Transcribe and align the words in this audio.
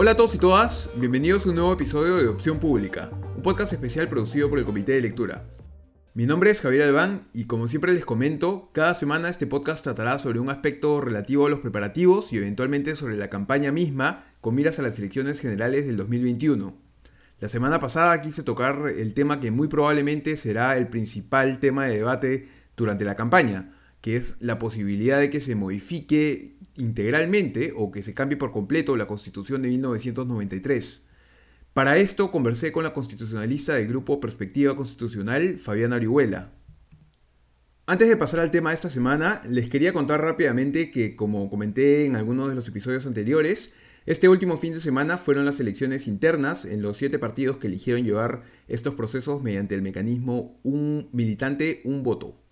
Hola 0.00 0.12
a 0.12 0.16
todos 0.16 0.36
y 0.36 0.38
todas, 0.38 0.88
bienvenidos 0.94 1.44
a 1.44 1.48
un 1.48 1.56
nuevo 1.56 1.72
episodio 1.72 2.18
de 2.18 2.28
Opción 2.28 2.60
Pública, 2.60 3.10
un 3.34 3.42
podcast 3.42 3.72
especial 3.72 4.08
producido 4.08 4.48
por 4.48 4.60
el 4.60 4.64
Comité 4.64 4.92
de 4.92 5.00
Lectura. 5.00 5.44
Mi 6.14 6.24
nombre 6.24 6.52
es 6.52 6.60
Javier 6.60 6.84
Albán 6.84 7.26
y 7.34 7.46
como 7.46 7.66
siempre 7.66 7.92
les 7.92 8.04
comento, 8.04 8.70
cada 8.72 8.94
semana 8.94 9.28
este 9.28 9.48
podcast 9.48 9.82
tratará 9.82 10.20
sobre 10.20 10.38
un 10.38 10.50
aspecto 10.50 11.00
relativo 11.00 11.46
a 11.46 11.50
los 11.50 11.58
preparativos 11.58 12.32
y 12.32 12.36
eventualmente 12.36 12.94
sobre 12.94 13.16
la 13.16 13.28
campaña 13.28 13.72
misma 13.72 14.24
con 14.40 14.54
miras 14.54 14.78
a 14.78 14.82
las 14.82 14.96
elecciones 15.00 15.40
generales 15.40 15.88
del 15.88 15.96
2021. 15.96 16.76
La 17.40 17.48
semana 17.48 17.80
pasada 17.80 18.22
quise 18.22 18.44
tocar 18.44 18.92
el 18.96 19.14
tema 19.14 19.40
que 19.40 19.50
muy 19.50 19.66
probablemente 19.66 20.36
será 20.36 20.78
el 20.78 20.86
principal 20.86 21.58
tema 21.58 21.86
de 21.86 21.96
debate 21.96 22.48
durante 22.76 23.04
la 23.04 23.16
campaña, 23.16 23.74
que 24.00 24.16
es 24.16 24.36
la 24.38 24.60
posibilidad 24.60 25.18
de 25.18 25.28
que 25.28 25.40
se 25.40 25.56
modifique 25.56 26.56
integralmente 26.78 27.72
o 27.76 27.90
que 27.90 28.02
se 28.02 28.14
cambie 28.14 28.36
por 28.38 28.52
completo 28.52 28.96
la 28.96 29.06
Constitución 29.06 29.62
de 29.62 29.68
1993. 29.68 31.02
Para 31.74 31.98
esto 31.98 32.30
conversé 32.30 32.72
con 32.72 32.84
la 32.84 32.92
constitucionalista 32.92 33.74
del 33.74 33.88
grupo 33.88 34.20
Perspectiva 34.20 34.76
Constitucional, 34.76 35.58
Fabiana 35.58 35.96
Orihuela. 35.96 36.52
Antes 37.86 38.08
de 38.08 38.16
pasar 38.16 38.40
al 38.40 38.50
tema 38.50 38.70
de 38.70 38.76
esta 38.76 38.90
semana, 38.90 39.40
les 39.48 39.70
quería 39.70 39.92
contar 39.92 40.20
rápidamente 40.20 40.90
que, 40.90 41.16
como 41.16 41.48
comenté 41.48 42.04
en 42.06 42.16
algunos 42.16 42.48
de 42.48 42.54
los 42.54 42.66
episodios 42.68 43.06
anteriores, 43.06 43.72
este 44.06 44.28
último 44.28 44.56
fin 44.56 44.74
de 44.74 44.80
semana 44.80 45.18
fueron 45.18 45.44
las 45.44 45.60
elecciones 45.60 46.06
internas 46.06 46.64
en 46.64 46.82
los 46.82 46.96
siete 46.96 47.18
partidos 47.18 47.58
que 47.58 47.66
eligieron 47.66 48.04
llevar 48.04 48.42
estos 48.66 48.94
procesos 48.94 49.42
mediante 49.42 49.74
el 49.74 49.82
mecanismo 49.82 50.58
un 50.64 51.08
militante, 51.12 51.80
un 51.84 52.02
voto 52.02 52.47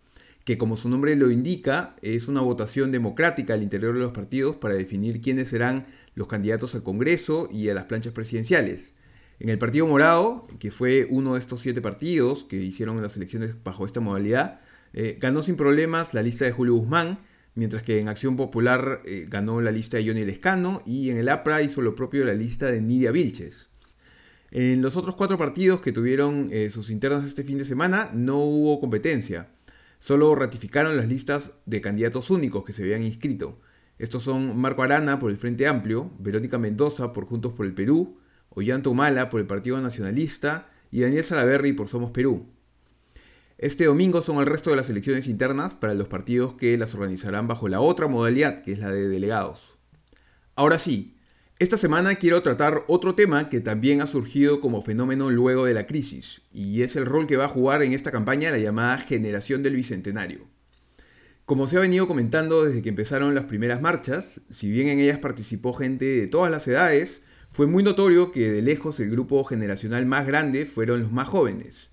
que 0.46 0.56
como 0.56 0.76
su 0.76 0.88
nombre 0.88 1.16
lo 1.16 1.32
indica, 1.32 1.96
es 2.02 2.28
una 2.28 2.40
votación 2.40 2.92
democrática 2.92 3.54
al 3.54 3.64
interior 3.64 3.94
de 3.94 4.00
los 4.00 4.12
partidos 4.12 4.54
para 4.54 4.74
definir 4.74 5.20
quiénes 5.20 5.48
serán 5.48 5.88
los 6.14 6.28
candidatos 6.28 6.76
al 6.76 6.84
Congreso 6.84 7.48
y 7.50 7.68
a 7.68 7.74
las 7.74 7.86
planchas 7.86 8.12
presidenciales. 8.12 8.92
En 9.40 9.48
el 9.48 9.58
Partido 9.58 9.88
Morado, 9.88 10.46
que 10.60 10.70
fue 10.70 11.08
uno 11.10 11.34
de 11.34 11.40
estos 11.40 11.62
siete 11.62 11.80
partidos 11.80 12.44
que 12.44 12.58
hicieron 12.58 13.02
las 13.02 13.16
elecciones 13.16 13.60
bajo 13.64 13.86
esta 13.86 13.98
modalidad, 13.98 14.60
eh, 14.92 15.18
ganó 15.20 15.42
sin 15.42 15.56
problemas 15.56 16.14
la 16.14 16.22
lista 16.22 16.44
de 16.44 16.52
Julio 16.52 16.74
Guzmán, 16.74 17.18
mientras 17.56 17.82
que 17.82 17.98
en 17.98 18.06
Acción 18.06 18.36
Popular 18.36 19.02
eh, 19.04 19.26
ganó 19.28 19.60
la 19.60 19.72
lista 19.72 19.96
de 19.96 20.06
Johnny 20.06 20.24
Lescano 20.24 20.80
y 20.86 21.10
en 21.10 21.16
el 21.16 21.28
APRA 21.28 21.62
hizo 21.62 21.82
lo 21.82 21.96
propio 21.96 22.24
la 22.24 22.34
lista 22.34 22.70
de 22.70 22.80
Nidia 22.80 23.10
Vilches. 23.10 23.68
En 24.52 24.80
los 24.80 24.96
otros 24.96 25.16
cuatro 25.16 25.38
partidos 25.38 25.80
que 25.80 25.90
tuvieron 25.90 26.50
eh, 26.52 26.70
sus 26.70 26.90
internos 26.90 27.24
este 27.24 27.42
fin 27.42 27.58
de 27.58 27.64
semana 27.64 28.10
no 28.14 28.38
hubo 28.38 28.78
competencia. 28.78 29.48
Solo 29.98 30.34
ratificaron 30.34 30.96
las 30.96 31.08
listas 31.08 31.52
de 31.64 31.80
candidatos 31.80 32.30
únicos 32.30 32.64
que 32.64 32.72
se 32.72 32.82
habían 32.82 33.02
inscrito. 33.02 33.60
Estos 33.98 34.22
son 34.22 34.56
Marco 34.58 34.82
Arana 34.82 35.18
por 35.18 35.30
el 35.30 35.38
Frente 35.38 35.66
Amplio, 35.66 36.10
Verónica 36.18 36.58
Mendoza 36.58 37.12
por 37.12 37.26
Juntos 37.26 37.52
por 37.54 37.66
el 37.66 37.74
Perú, 37.74 38.18
Ollanta 38.50 38.90
Humala 38.90 39.30
por 39.30 39.40
el 39.40 39.46
Partido 39.46 39.80
Nacionalista 39.80 40.68
y 40.90 41.00
Daniel 41.00 41.24
Salaverry 41.24 41.72
por 41.72 41.88
Somos 41.88 42.10
Perú. 42.10 42.46
Este 43.58 43.86
domingo 43.86 44.20
son 44.20 44.38
el 44.38 44.46
resto 44.46 44.68
de 44.68 44.76
las 44.76 44.90
elecciones 44.90 45.26
internas 45.26 45.74
para 45.74 45.94
los 45.94 46.08
partidos 46.08 46.54
que 46.54 46.76
las 46.76 46.94
organizarán 46.94 47.46
bajo 47.46 47.68
la 47.68 47.80
otra 47.80 48.06
modalidad, 48.06 48.62
que 48.62 48.72
es 48.72 48.78
la 48.78 48.90
de 48.90 49.08
delegados. 49.08 49.78
Ahora 50.56 50.78
sí, 50.78 51.15
esta 51.58 51.78
semana 51.78 52.16
quiero 52.16 52.42
tratar 52.42 52.84
otro 52.86 53.14
tema 53.14 53.48
que 53.48 53.60
también 53.60 54.02
ha 54.02 54.06
surgido 54.06 54.60
como 54.60 54.82
fenómeno 54.82 55.30
luego 55.30 55.64
de 55.64 55.72
la 55.72 55.86
crisis, 55.86 56.42
y 56.52 56.82
es 56.82 56.96
el 56.96 57.06
rol 57.06 57.26
que 57.26 57.38
va 57.38 57.46
a 57.46 57.48
jugar 57.48 57.82
en 57.82 57.94
esta 57.94 58.12
campaña 58.12 58.50
la 58.50 58.58
llamada 58.58 58.98
generación 58.98 59.62
del 59.62 59.76
Bicentenario. 59.76 60.40
Como 61.46 61.66
se 61.66 61.78
ha 61.78 61.80
venido 61.80 62.06
comentando 62.06 62.62
desde 62.64 62.82
que 62.82 62.90
empezaron 62.90 63.34
las 63.34 63.44
primeras 63.44 63.80
marchas, 63.80 64.42
si 64.50 64.70
bien 64.70 64.88
en 64.88 64.98
ellas 64.98 65.18
participó 65.18 65.72
gente 65.72 66.04
de 66.04 66.26
todas 66.26 66.50
las 66.50 66.68
edades, 66.68 67.22
fue 67.50 67.66
muy 67.66 67.82
notorio 67.82 68.32
que 68.32 68.50
de 68.50 68.60
lejos 68.60 69.00
el 69.00 69.10
grupo 69.10 69.42
generacional 69.44 70.04
más 70.04 70.26
grande 70.26 70.66
fueron 70.66 71.00
los 71.00 71.12
más 71.12 71.26
jóvenes. 71.26 71.90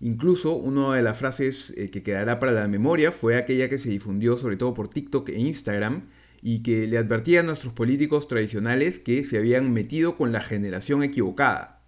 Incluso 0.00 0.56
una 0.56 0.92
de 0.96 1.02
las 1.02 1.18
frases 1.18 1.72
eh, 1.76 1.88
que 1.88 2.02
quedará 2.02 2.40
para 2.40 2.50
la 2.50 2.66
memoria 2.66 3.12
fue 3.12 3.36
aquella 3.36 3.68
que 3.68 3.78
se 3.78 3.90
difundió 3.90 4.36
sobre 4.36 4.56
todo 4.56 4.74
por 4.74 4.88
TikTok 4.88 5.28
e 5.28 5.38
Instagram, 5.38 6.08
y 6.46 6.62
que 6.62 6.86
le 6.86 6.98
advertía 6.98 7.40
a 7.40 7.42
nuestros 7.42 7.72
políticos 7.72 8.28
tradicionales 8.28 8.98
que 8.98 9.24
se 9.24 9.38
habían 9.38 9.72
metido 9.72 10.18
con 10.18 10.30
la 10.30 10.42
generación 10.42 11.02
equivocada. 11.02 11.80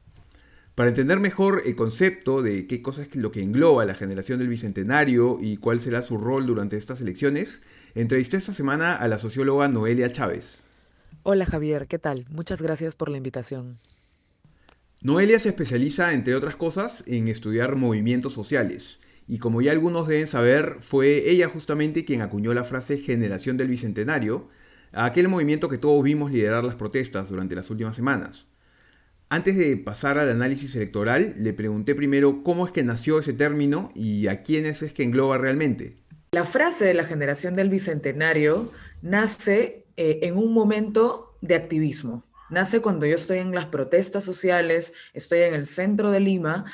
Para 0.75 0.89
entender 0.89 1.21
mejor 1.21 1.63
el 1.67 1.77
concepto 1.77 2.41
de 2.41 2.67
qué 2.67 2.81
cosa 2.81 3.03
es 3.03 3.15
lo 3.17 3.31
que 3.31 3.43
engloba 3.43 3.85
la 3.85 3.95
generación 3.95 4.39
del 4.39 4.49
Bicentenario 4.49 5.37
y 5.43 5.59
cuál 5.59 5.81
será 5.81 6.01
su 6.01 6.17
rol 6.17 6.47
durante 6.47 6.79
estas 6.79 7.03
elecciones, 7.03 7.61
entrevisté 7.95 8.39
esta 8.39 8.55
semana 8.55 8.97
a 8.97 9.07
la 9.09 9.19
socióloga 9.19 9.69
Noelia 9.69 10.11
Chávez. 10.11 10.63
Hola 11.23 11.45
Javier, 11.45 11.87
¿qué 11.87 11.99
tal? 11.99 12.25
Muchas 12.31 12.63
gracias 12.63 12.97
por 12.97 13.11
la 13.11 13.19
invitación. 13.19 13.79
Noelia 15.03 15.39
se 15.39 15.51
especializa, 15.51 16.15
entre 16.15 16.35
otras 16.35 16.57
cosas, 16.57 17.05
en 17.07 17.29
estudiar 17.29 17.77
movimientos 17.77 18.33
sociales 18.33 19.01
y 19.29 19.39
como 19.39 19.61
ya 19.61 19.73
algunos 19.73 20.07
deben 20.07 20.29
saber, 20.29 20.77
fue 20.81 21.31
ella 21.31 21.49
justamente 21.49 22.05
quien 22.05 22.23
acuñó 22.23 22.55
la 22.55 22.65
frase 22.65 22.99
generación 22.99 23.57
del 23.57 23.69
Bicentenario, 23.69 24.49
aquel 24.93 25.29
movimiento 25.29 25.69
que 25.69 25.79
todos 25.79 26.03
vimos 26.03 26.31
liderar 26.31 26.65
las 26.65 26.77
protestas 26.77 27.29
durante 27.29 27.57
las 27.57 27.69
últimas 27.71 27.97
semanas. 27.97 28.47
Antes 29.29 29.59
de 29.59 29.77
pasar 29.77 30.19
al 30.19 30.31
análisis 30.31 30.77
electoral, 30.77 31.35
le 31.37 31.53
pregunté 31.53 31.97
primero 31.97 32.45
cómo 32.45 32.65
es 32.65 32.73
que 32.73 32.85
nació 32.85 33.19
ese 33.19 33.33
término 33.33 33.91
y 33.97 34.29
a 34.29 34.43
quiénes 34.45 34.83
es 34.83 34.93
que 34.93 35.03
engloba 35.03 35.37
realmente. 35.37 35.97
La 36.31 36.45
frase 36.45 36.85
de 36.85 36.95
la 36.95 37.05
generación 37.05 37.55
del 37.55 37.69
Bicentenario 37.69 38.71
nace 39.03 39.87
eh, 39.97 40.21
en 40.23 40.37
un 40.37 40.53
momento 40.53 41.37
de 41.41 41.57
activismo. 41.57 42.25
Nace 42.51 42.81
cuando 42.81 43.07
yo 43.07 43.17
estoy 43.17 43.39
en 43.39 43.53
las 43.53 43.67
protestas 43.67 44.23
sociales, 44.23 44.95
estoy 45.13 45.41
en 45.41 45.55
el 45.55 45.67
centro 45.67 46.13
de 46.13 46.21
Lima 46.21 46.65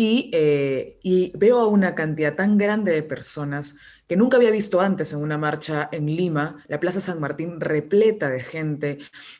eh, 0.00 1.00
y, 1.02 1.32
veo 1.36 1.58
a 1.58 1.66
una 1.66 1.96
cantidad 1.96 2.36
tan 2.36 2.56
grande 2.56 2.92
de 2.92 3.02
personas 3.02 3.74
que 4.06 4.16
nunca 4.16 4.36
había 4.36 4.52
visto 4.52 4.80
antes 4.80 5.12
en 5.12 5.20
una 5.20 5.38
marcha 5.38 5.88
en 5.90 6.06
Lima, 6.06 6.64
la 6.68 6.78
Plaza 6.78 7.00
San 7.00 7.18
Martín 7.18 7.60
repleta 7.60 8.30
de 8.30 8.44
gente, 8.44 8.98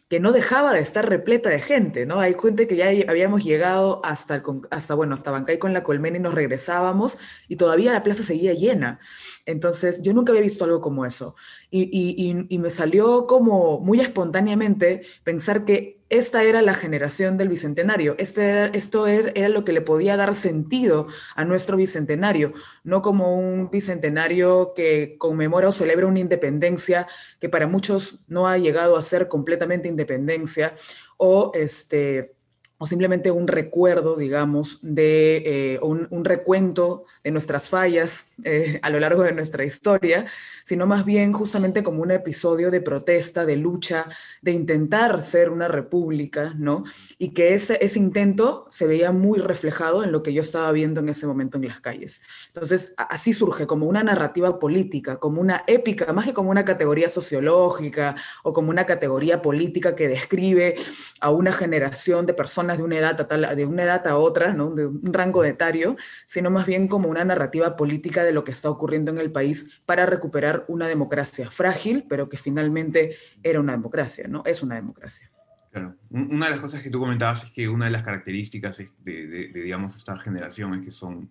que 0.08 0.18
no 0.18 0.32
dejaba 0.32 0.72
de 0.72 0.80
estar 0.80 1.08
repleta 1.08 1.48
de 1.48 1.62
gente, 1.62 2.06
¿no? 2.06 2.18
Hay 2.18 2.34
gente 2.34 2.66
que 2.66 2.74
ya 2.74 2.88
habíamos 3.08 3.44
llegado 3.44 4.00
hasta, 4.04 4.42
hasta 4.70 4.94
bueno, 4.94 5.14
hasta 5.14 5.30
Bancay 5.30 5.58
con 5.58 5.72
la 5.72 5.84
Colmena 5.84 6.18
y 6.18 6.20
nos 6.20 6.34
regresábamos 6.34 7.18
y 7.46 7.54
todavía 7.54 7.92
la 7.92 8.02
plaza 8.02 8.24
seguía 8.24 8.52
llena. 8.52 8.98
Entonces, 9.48 10.02
yo 10.02 10.12
nunca 10.12 10.30
había 10.30 10.42
visto 10.42 10.66
algo 10.66 10.82
como 10.82 11.06
eso. 11.06 11.34
Y, 11.70 12.34
me 12.58 12.68
salió 12.68 13.26
como 13.26 13.80
muy 13.80 13.98
espontáneamente 13.98 15.02
pensar 15.24 15.64
que 15.64 16.02
esta 16.10 16.42
era 16.44 16.60
la 16.60 16.74
generación 16.74 17.38
del 17.38 17.48
bicentenario. 17.48 18.14
Este 18.18 18.76
esto 18.76 19.06
era, 19.06 19.48
lo 19.48 19.64
que 19.64 19.72
le 19.72 19.80
podía 19.80 20.18
dar 20.18 20.34
sentido 20.34 21.06
a 21.34 21.46
nuestro 21.46 21.78
bicentenario, 21.78 22.52
no 22.84 23.00
como 23.00 23.36
un 23.36 23.70
bicentenario 23.70 24.74
que 24.76 25.16
conmemora 25.18 25.68
o 25.68 25.72
celebra 25.72 26.06
una 26.06 26.20
independencia 26.20 27.06
que 27.40 27.48
para 27.48 27.66
muchos 27.66 28.20
no 28.28 28.48
ha 28.48 28.58
llegado 28.58 28.98
a 28.98 29.02
ser 29.02 29.28
completamente 29.28 29.88
independencia 29.88 30.74
o 31.16 31.52
este 31.54 32.37
o 32.78 32.86
simplemente 32.86 33.32
un 33.32 33.48
recuerdo, 33.48 34.16
digamos, 34.16 34.78
de 34.82 35.42
eh, 35.74 35.80
un, 35.82 36.24
recuento 36.24 37.04
de 37.24 37.32
nuestras 37.32 37.68
fallas 37.68 38.28
eh, 38.44 38.78
a 38.82 38.90
lo 38.90 39.00
largo 39.00 39.24
de 39.24 39.32
nuestra 39.32 39.64
historia, 39.64 40.26
sino 40.62 40.86
más 40.86 41.04
bien 41.04 41.32
justamente 41.32 41.82
como 41.82 42.02
un 42.02 42.12
episodio 42.12 42.70
de 42.70 42.80
protesta, 42.80 43.44
de 43.44 43.56
lucha, 43.56 44.08
de 44.42 44.52
intentar 44.52 45.22
ser 45.22 45.50
una 45.50 45.66
república, 45.66 46.54
¿no? 46.56 46.84
Y 47.18 47.30
que 47.30 47.54
ese, 47.54 47.84
ese 47.84 47.98
intento 47.98 48.68
se 48.70 48.86
veía 48.86 49.10
muy 49.10 49.40
reflejado 49.40 50.04
en 50.04 50.12
lo 50.12 50.22
que 50.22 50.32
yo 50.32 50.42
estaba 50.42 50.70
viendo 50.70 51.00
en 51.00 51.08
ese 51.08 51.26
momento 51.26 51.56
en 51.56 51.66
las 51.66 51.80
calles. 51.80 52.22
Entonces, 52.48 52.94
así 52.96 53.32
surge 53.32 53.66
como 53.66 53.86
una 53.86 54.04
narrativa 54.04 54.60
política, 54.60 55.16
como 55.16 55.40
una 55.40 55.64
épica, 55.66 56.12
más 56.12 56.26
que 56.26 56.32
como 56.32 56.50
una 56.50 56.64
categoría 56.64 57.08
sociológica 57.08 58.14
o 58.44 58.52
como 58.52 58.70
una 58.70 58.86
categoría 58.86 59.42
política 59.42 59.96
que 59.96 60.06
describe 60.06 60.76
a 61.20 61.30
una 61.30 61.52
generación 61.52 62.26
de 62.26 62.34
personas 62.34 62.67
de 62.76 62.82
una 62.82 62.96
edad 62.96 63.26
a, 63.30 63.54
de 63.54 63.66
una 63.66 63.82
edad 63.84 64.06
a 64.06 64.16
otra, 64.16 64.54
¿no? 64.54 64.70
de 64.70 64.86
un 64.86 65.12
rango 65.12 65.44
etario, 65.44 65.96
sino 66.26 66.50
más 66.50 66.66
bien 66.66 66.88
como 66.88 67.08
una 67.08 67.24
narrativa 67.24 67.76
política 67.76 68.24
de 68.24 68.32
lo 68.32 68.44
que 68.44 68.50
está 68.50 68.70
ocurriendo 68.70 69.10
en 69.10 69.18
el 69.18 69.32
país 69.32 69.80
para 69.86 70.06
recuperar 70.06 70.64
una 70.68 70.86
democracia 70.86 71.50
frágil, 71.50 72.04
pero 72.08 72.28
que 72.28 72.36
finalmente 72.36 73.16
era 73.42 73.60
una 73.60 73.72
democracia, 73.72 74.28
¿no? 74.28 74.42
Es 74.44 74.62
una 74.62 74.74
democracia. 74.74 75.30
Claro. 75.70 75.94
Una 76.10 76.46
de 76.46 76.52
las 76.52 76.60
cosas 76.60 76.82
que 76.82 76.90
tú 76.90 76.98
comentabas 76.98 77.44
es 77.44 77.50
que 77.50 77.68
una 77.68 77.86
de 77.86 77.90
las 77.90 78.02
características 78.02 78.78
de, 79.04 79.50
digamos, 79.54 79.96
esta 79.96 80.18
generación 80.18 80.74
es 80.74 80.84
que 80.84 80.90
son 80.90 81.28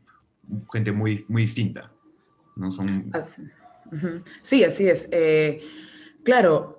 gente 0.72 0.92
muy, 0.92 1.26
muy 1.28 1.44
distinta. 1.44 1.92
¿no? 2.56 2.72
Son... 2.72 3.12
Sí, 4.42 4.64
así 4.64 4.90
es. 4.90 5.08
Eh, 5.12 5.62
claro, 6.24 6.77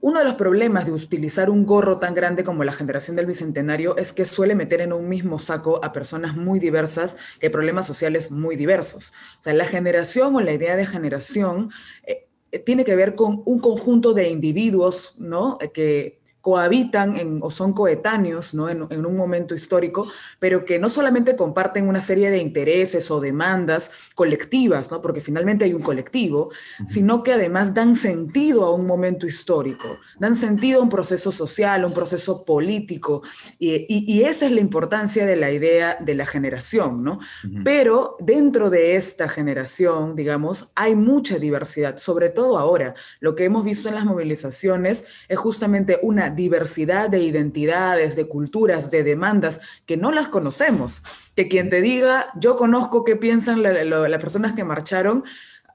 uno 0.00 0.18
de 0.18 0.24
los 0.24 0.34
problemas 0.34 0.86
de 0.86 0.92
utilizar 0.92 1.50
un 1.50 1.66
gorro 1.66 1.98
tan 1.98 2.14
grande 2.14 2.44
como 2.44 2.64
la 2.64 2.72
generación 2.72 3.16
del 3.16 3.26
Bicentenario 3.26 3.96
es 3.96 4.12
que 4.12 4.24
suele 4.24 4.54
meter 4.54 4.80
en 4.80 4.92
un 4.92 5.08
mismo 5.08 5.38
saco 5.38 5.84
a 5.84 5.92
personas 5.92 6.36
muy 6.36 6.58
diversas 6.58 7.16
que 7.38 7.50
problemas 7.50 7.86
sociales 7.86 8.30
muy 8.30 8.56
diversos. 8.56 9.12
O 9.38 9.42
sea, 9.42 9.52
la 9.52 9.66
generación 9.66 10.34
o 10.36 10.40
la 10.40 10.52
idea 10.52 10.76
de 10.76 10.86
generación 10.86 11.70
eh, 12.06 12.26
tiene 12.64 12.84
que 12.84 12.96
ver 12.96 13.14
con 13.14 13.42
un 13.44 13.60
conjunto 13.60 14.14
de 14.14 14.28
individuos, 14.28 15.14
¿no? 15.18 15.58
Que, 15.74 16.19
cohabitan 16.40 17.40
o 17.42 17.50
son 17.50 17.72
coetáneos 17.72 18.54
¿no? 18.54 18.68
En, 18.68 19.06
un 19.06 19.16
momento 19.16 19.54
histórico, 19.54 20.06
pero 20.38 20.64
que 20.64 20.78
no 20.78 20.88
solamente 20.88 21.36
comparten 21.36 21.88
una 21.88 22.00
serie 22.00 22.30
de 22.30 22.38
intereses 22.38 23.10
o 23.10 23.20
demandas 23.20 23.92
colectivas, 24.14 24.90
¿no? 24.90 25.00
porque 25.00 25.20
finalmente 25.20 25.64
hay 25.64 25.74
un 25.74 25.82
colectivo, 25.82 26.50
sino 26.86 27.22
que 27.22 27.32
además 27.32 27.74
dan 27.74 27.94
sentido 27.94 28.64
a 28.64 28.74
un 28.74 28.86
momento 28.86 29.26
histórico, 29.26 29.98
dan 30.18 30.36
sentido 30.36 30.80
a 30.80 30.82
un 30.82 30.88
proceso 30.88 31.32
social, 31.32 31.82
a 31.82 31.86
un 31.86 31.94
proceso 31.94 32.44
político, 32.44 33.22
y, 33.58 34.20
esa 34.20 34.46
es 34.46 34.52
la 34.52 34.60
importancia 34.60 35.26
de 35.26 35.36
la 35.36 35.50
idea 35.50 35.96
de 36.00 36.14
la 36.14 36.26
generación. 36.26 37.02
¿no? 37.02 37.18
Pero 37.64 38.16
dentro 38.20 38.70
de 38.70 38.96
esta 38.96 39.28
generación, 39.28 40.14
digamos, 40.14 40.70
hay 40.74 40.94
mucha 40.94 41.38
diversidad, 41.38 41.96
sobre 41.98 42.28
todo 42.28 42.58
ahora. 42.58 42.94
Lo 43.20 43.34
que 43.34 43.44
hemos 43.44 43.64
visto 43.64 43.88
en 43.88 43.94
las 43.94 44.04
movilizaciones 44.04 45.04
es 45.28 45.38
justamente 45.38 45.98
una 46.02 46.29
diversidad 46.30 47.10
de 47.10 47.20
identidades, 47.20 48.16
de 48.16 48.26
culturas, 48.26 48.90
de 48.90 49.02
demandas 49.02 49.60
que 49.86 49.96
no 49.96 50.12
las 50.12 50.28
conocemos. 50.28 51.02
Que 51.36 51.48
quien 51.48 51.70
te 51.70 51.80
diga, 51.80 52.26
yo 52.38 52.56
conozco 52.56 53.04
qué 53.04 53.16
piensan 53.16 53.62
las 53.62 54.20
personas 54.20 54.52
que 54.52 54.64
marcharon, 54.64 55.24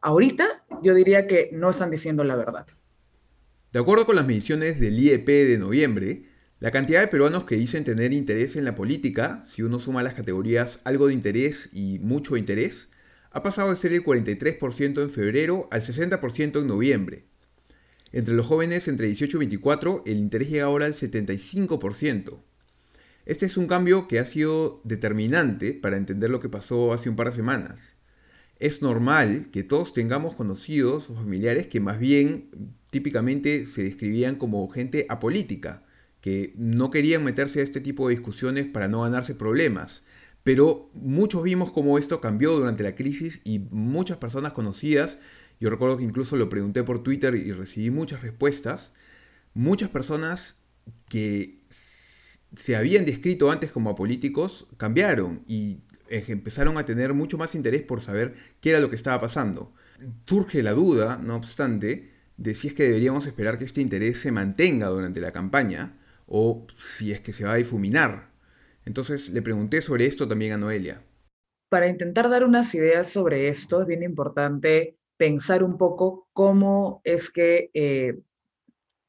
ahorita 0.02 0.46
yo 0.84 0.94
diría 0.94 1.28
que 1.28 1.50
no 1.54 1.70
están 1.70 1.92
diciendo 1.92 2.24
la 2.24 2.36
verdad. 2.36 2.68
De 3.72 3.80
acuerdo 3.80 4.06
con 4.06 4.16
las 4.16 4.26
mediciones 4.26 4.80
del 4.80 4.98
IEP 4.98 5.28
de 5.28 5.58
noviembre, 5.58 6.24
la 6.60 6.72
cantidad 6.72 7.02
de 7.02 7.08
peruanos 7.08 7.44
que 7.44 7.56
dicen 7.56 7.84
tener 7.84 8.14
interés 8.14 8.56
en 8.56 8.64
la 8.64 8.76
política, 8.76 9.44
si 9.46 9.62
uno 9.62 9.78
suma 9.78 10.04
las 10.04 10.14
categorías 10.14 10.80
algo 10.86 11.08
de 11.08 11.14
interés 11.14 11.70
y 11.74 12.00
mucho 12.00 12.38
interés, 12.38 12.90
ha 13.32 13.44
pasado 13.44 13.72
de 13.72 13.76
ser 13.76 13.92
el 13.92 14.04
43% 14.04 15.02
en 15.02 15.10
febrero 15.10 15.68
al 15.70 15.82
60% 15.82 16.62
en 16.62 16.68
noviembre. 16.68 17.26
Entre 18.16 18.34
los 18.34 18.48
jóvenes 18.48 18.88
entre 18.88 19.08
18 19.08 19.36
y 19.36 19.40
24, 19.40 20.04
el 20.06 20.20
interés 20.20 20.50
llega 20.50 20.68
ahora 20.68 20.86
al 20.86 20.94
75%. 20.94 22.40
Este 23.26 23.46
es 23.46 23.58
un 23.58 23.68
cambio 23.68 24.08
que 24.08 24.20
ha 24.20 24.26
sido 24.26 24.80
determinante 24.86 25.74
para 25.74 25.98
entender 25.98 26.30
lo 26.30 26.40
que 26.40 26.48
pasó 26.48 26.94
hace 26.94 27.10
un 27.10 27.18
par 27.18 27.30
de 27.30 27.36
semanas. 27.36 27.98
Es 28.58 28.82
normal 28.82 29.48
que 29.52 29.66
todos 29.66 29.92
tengamos 29.92 30.34
conocidos 30.34 31.10
o 31.10 31.16
familiares 31.16 31.68
que 31.68 31.82
más 31.82 32.00
bien 32.00 32.52
típicamente 32.90 33.66
se 33.66 33.84
describían 33.84 34.38
como 34.38 34.66
gente 34.70 35.06
apolítica, 35.10 35.84
que 36.22 36.54
no 36.56 36.92
querían 36.92 37.22
meterse 37.22 37.60
a 37.60 37.64
este 37.64 37.82
tipo 37.82 38.08
de 38.08 38.16
discusiones 38.16 38.66
para 38.66 38.88
no 38.88 39.02
ganarse 39.02 39.36
problemas. 39.36 40.04
Pero 40.46 40.90
muchos 40.94 41.44
vimos 41.44 41.74
cómo 41.74 41.98
esto 41.98 42.22
cambió 42.22 42.54
durante 42.58 42.84
la 42.84 42.96
crisis 42.96 43.42
y 43.44 43.60
muchas 43.60 44.20
personas 44.20 44.54
conocidas 44.54 45.18
yo 45.60 45.70
recuerdo 45.70 45.98
que 45.98 46.04
incluso 46.04 46.36
lo 46.36 46.50
pregunté 46.50 46.84
por 46.84 47.04
Twitter 47.04 47.36
y 47.36 47.52
recibí 47.52 47.90
muchas 47.90 48.22
respuestas. 48.22 48.92
Muchas 49.54 49.90
personas 49.90 50.62
que 51.08 51.60
se 51.70 52.76
habían 52.76 53.06
descrito 53.06 53.52
antes 53.52 53.72
como 53.72 53.96
políticos 53.96 54.68
cambiaron 54.78 55.44
y 55.48 55.80
empezaron 56.10 56.78
a 56.78 56.86
tener 56.86 57.14
mucho 57.14 57.38
más 57.38 57.56
interés 57.56 57.82
por 57.82 58.02
saber 58.02 58.36
qué 58.60 58.72
era 58.72 58.80
lo 58.80 58.90
que 58.90 58.96
estaba 58.96 59.20
pasando. 59.20 59.74
Surge 60.26 60.62
la 60.62 60.74
duda, 60.74 61.20
no 61.24 61.36
obstante, 61.36 62.12
de 62.38 62.54
si 62.54 62.68
es 62.68 62.74
que 62.74 62.84
deberíamos 62.84 63.26
esperar 63.28 63.58
que 63.58 63.66
este 63.66 63.82
interés 63.82 64.20
se 64.20 64.32
mantenga 64.32 64.88
durante 64.88 65.22
la 65.22 65.32
campaña 65.32 65.98
o 66.28 66.66
si 66.80 67.12
es 67.12 67.22
que 67.22 67.34
se 67.34 67.46
va 67.46 67.54
a 67.54 67.58
difuminar. 67.58 68.30
Entonces 68.86 69.30
le 69.30 69.42
pregunté 69.42 69.82
sobre 69.82 70.06
esto 70.06 70.28
también 70.28 70.54
a 70.54 70.58
Noelia. 70.58 71.02
Para 71.70 71.88
intentar 71.88 72.30
dar 72.30 72.44
unas 72.44 72.74
ideas 72.76 73.10
sobre 73.10 73.48
esto, 73.48 73.82
es 73.82 73.88
bien 73.88 74.04
importante 74.04 74.98
pensar 75.18 75.64
un 75.64 75.78
poco 75.78 76.28
cómo 76.34 77.02
es 77.04 77.30
que 77.30 77.70
eh, 77.74 78.18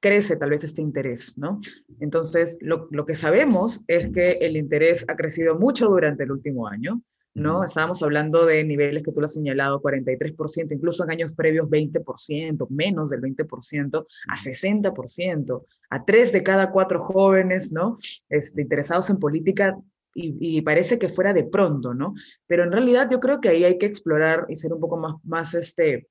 crece 0.00 0.36
tal 0.36 0.50
vez 0.50 0.64
este 0.64 0.82
interés, 0.82 1.36
¿no? 1.36 1.60
Entonces, 2.00 2.58
lo, 2.60 2.88
que 3.06 3.14
sabemos 3.14 3.82
es 3.88 4.12
que 4.12 4.32
el 4.40 4.56
interés 4.56 5.04
ha 5.08 5.16
crecido 5.16 5.58
mucho 5.58 5.88
durante 5.88 6.24
el 6.24 6.32
último 6.32 6.68
año, 6.68 7.02
¿no? 7.34 7.64
Estábamos 7.64 8.02
hablando 8.02 8.46
de 8.46 8.64
niveles 8.64 9.02
que 9.02 9.12
tú 9.12 9.20
lo 9.20 9.24
has 9.24 9.34
señalado, 9.34 9.82
43%, 9.82 10.72
incluso 10.72 11.04
en 11.04 11.10
años 11.10 11.34
previos 11.34 11.68
20%, 11.68 12.66
menos 12.70 13.10
del 13.10 13.20
20%, 13.20 14.06
a 14.28 14.36
60%, 14.36 15.64
a 15.90 16.04
tres 16.04 16.32
de 16.32 16.42
cada 16.42 16.70
cuatro 16.70 17.00
jóvenes, 17.00 17.72
¿no? 17.72 17.98
Este, 18.28 18.62
interesados 18.62 19.10
en 19.10 19.18
política 19.18 19.76
y, 20.16 20.62
parece 20.62 20.98
que 20.98 21.08
fuera 21.08 21.32
de 21.32 21.44
pronto, 21.44 21.94
¿no? 21.94 22.14
Pero 22.46 22.64
en 22.64 22.72
realidad 22.72 23.08
yo 23.10 23.20
creo 23.20 23.40
que 23.40 23.50
ahí 23.50 23.64
hay 23.64 23.78
que 23.78 23.86
explorar 23.86 24.46
y 24.48 24.56
ser 24.56 24.72
un 24.72 24.80
poco 24.80 24.96
más, 24.96 25.14
más 25.24 25.54
este, 25.54 26.08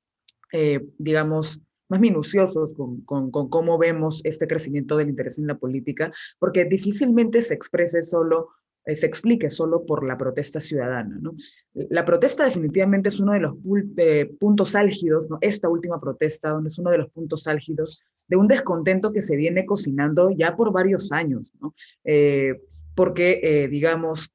eh, 0.51 0.85
digamos, 0.97 1.59
más 1.89 1.99
minuciosos 1.99 2.73
con, 2.73 3.01
con, 3.01 3.31
cómo 3.31 3.77
vemos 3.77 4.21
este 4.23 4.47
crecimiento 4.47 4.97
del 4.97 5.09
interés 5.09 5.37
en 5.37 5.47
la 5.47 5.57
política, 5.57 6.11
porque 6.39 6.65
difícilmente 6.65 7.41
se 7.41 7.53
exprese 7.53 8.01
solo 8.01 8.49
eh, 8.87 8.95
se 8.95 9.07
explique 9.07 9.49
solo 9.49 9.83
por 9.83 10.05
la 10.05 10.15
protesta 10.15 10.59
ciudadana. 10.59 11.17
¿no? 11.19 11.35
La 11.73 12.05
protesta 12.05 12.45
definitivamente 12.45 13.09
es 13.09 13.19
uno 13.19 13.33
de 13.33 13.39
los 13.39 13.55
eh, 13.97 14.31
puntos 14.39 14.75
álgidos, 14.75 15.27
¿no? 15.27 15.39
esta 15.41 15.67
última 15.69 15.99
protesta, 15.99 16.49
donde 16.49 16.67
es 16.67 16.77
uno 16.77 16.91
de 16.91 16.99
los 16.99 17.09
puntos 17.09 17.47
álgidos 17.47 18.03
de 18.27 18.37
un 18.37 18.47
descontento 18.47 19.11
que 19.11 19.23
se 19.23 19.35
viene 19.35 19.65
cocinando 19.65 20.29
ya 20.29 20.55
por 20.55 20.71
varios 20.71 21.11
años. 21.11 21.51
¿no? 21.59 21.73
Porque, 22.95 23.41
eh, 23.43 23.67
digamos, 23.67 24.31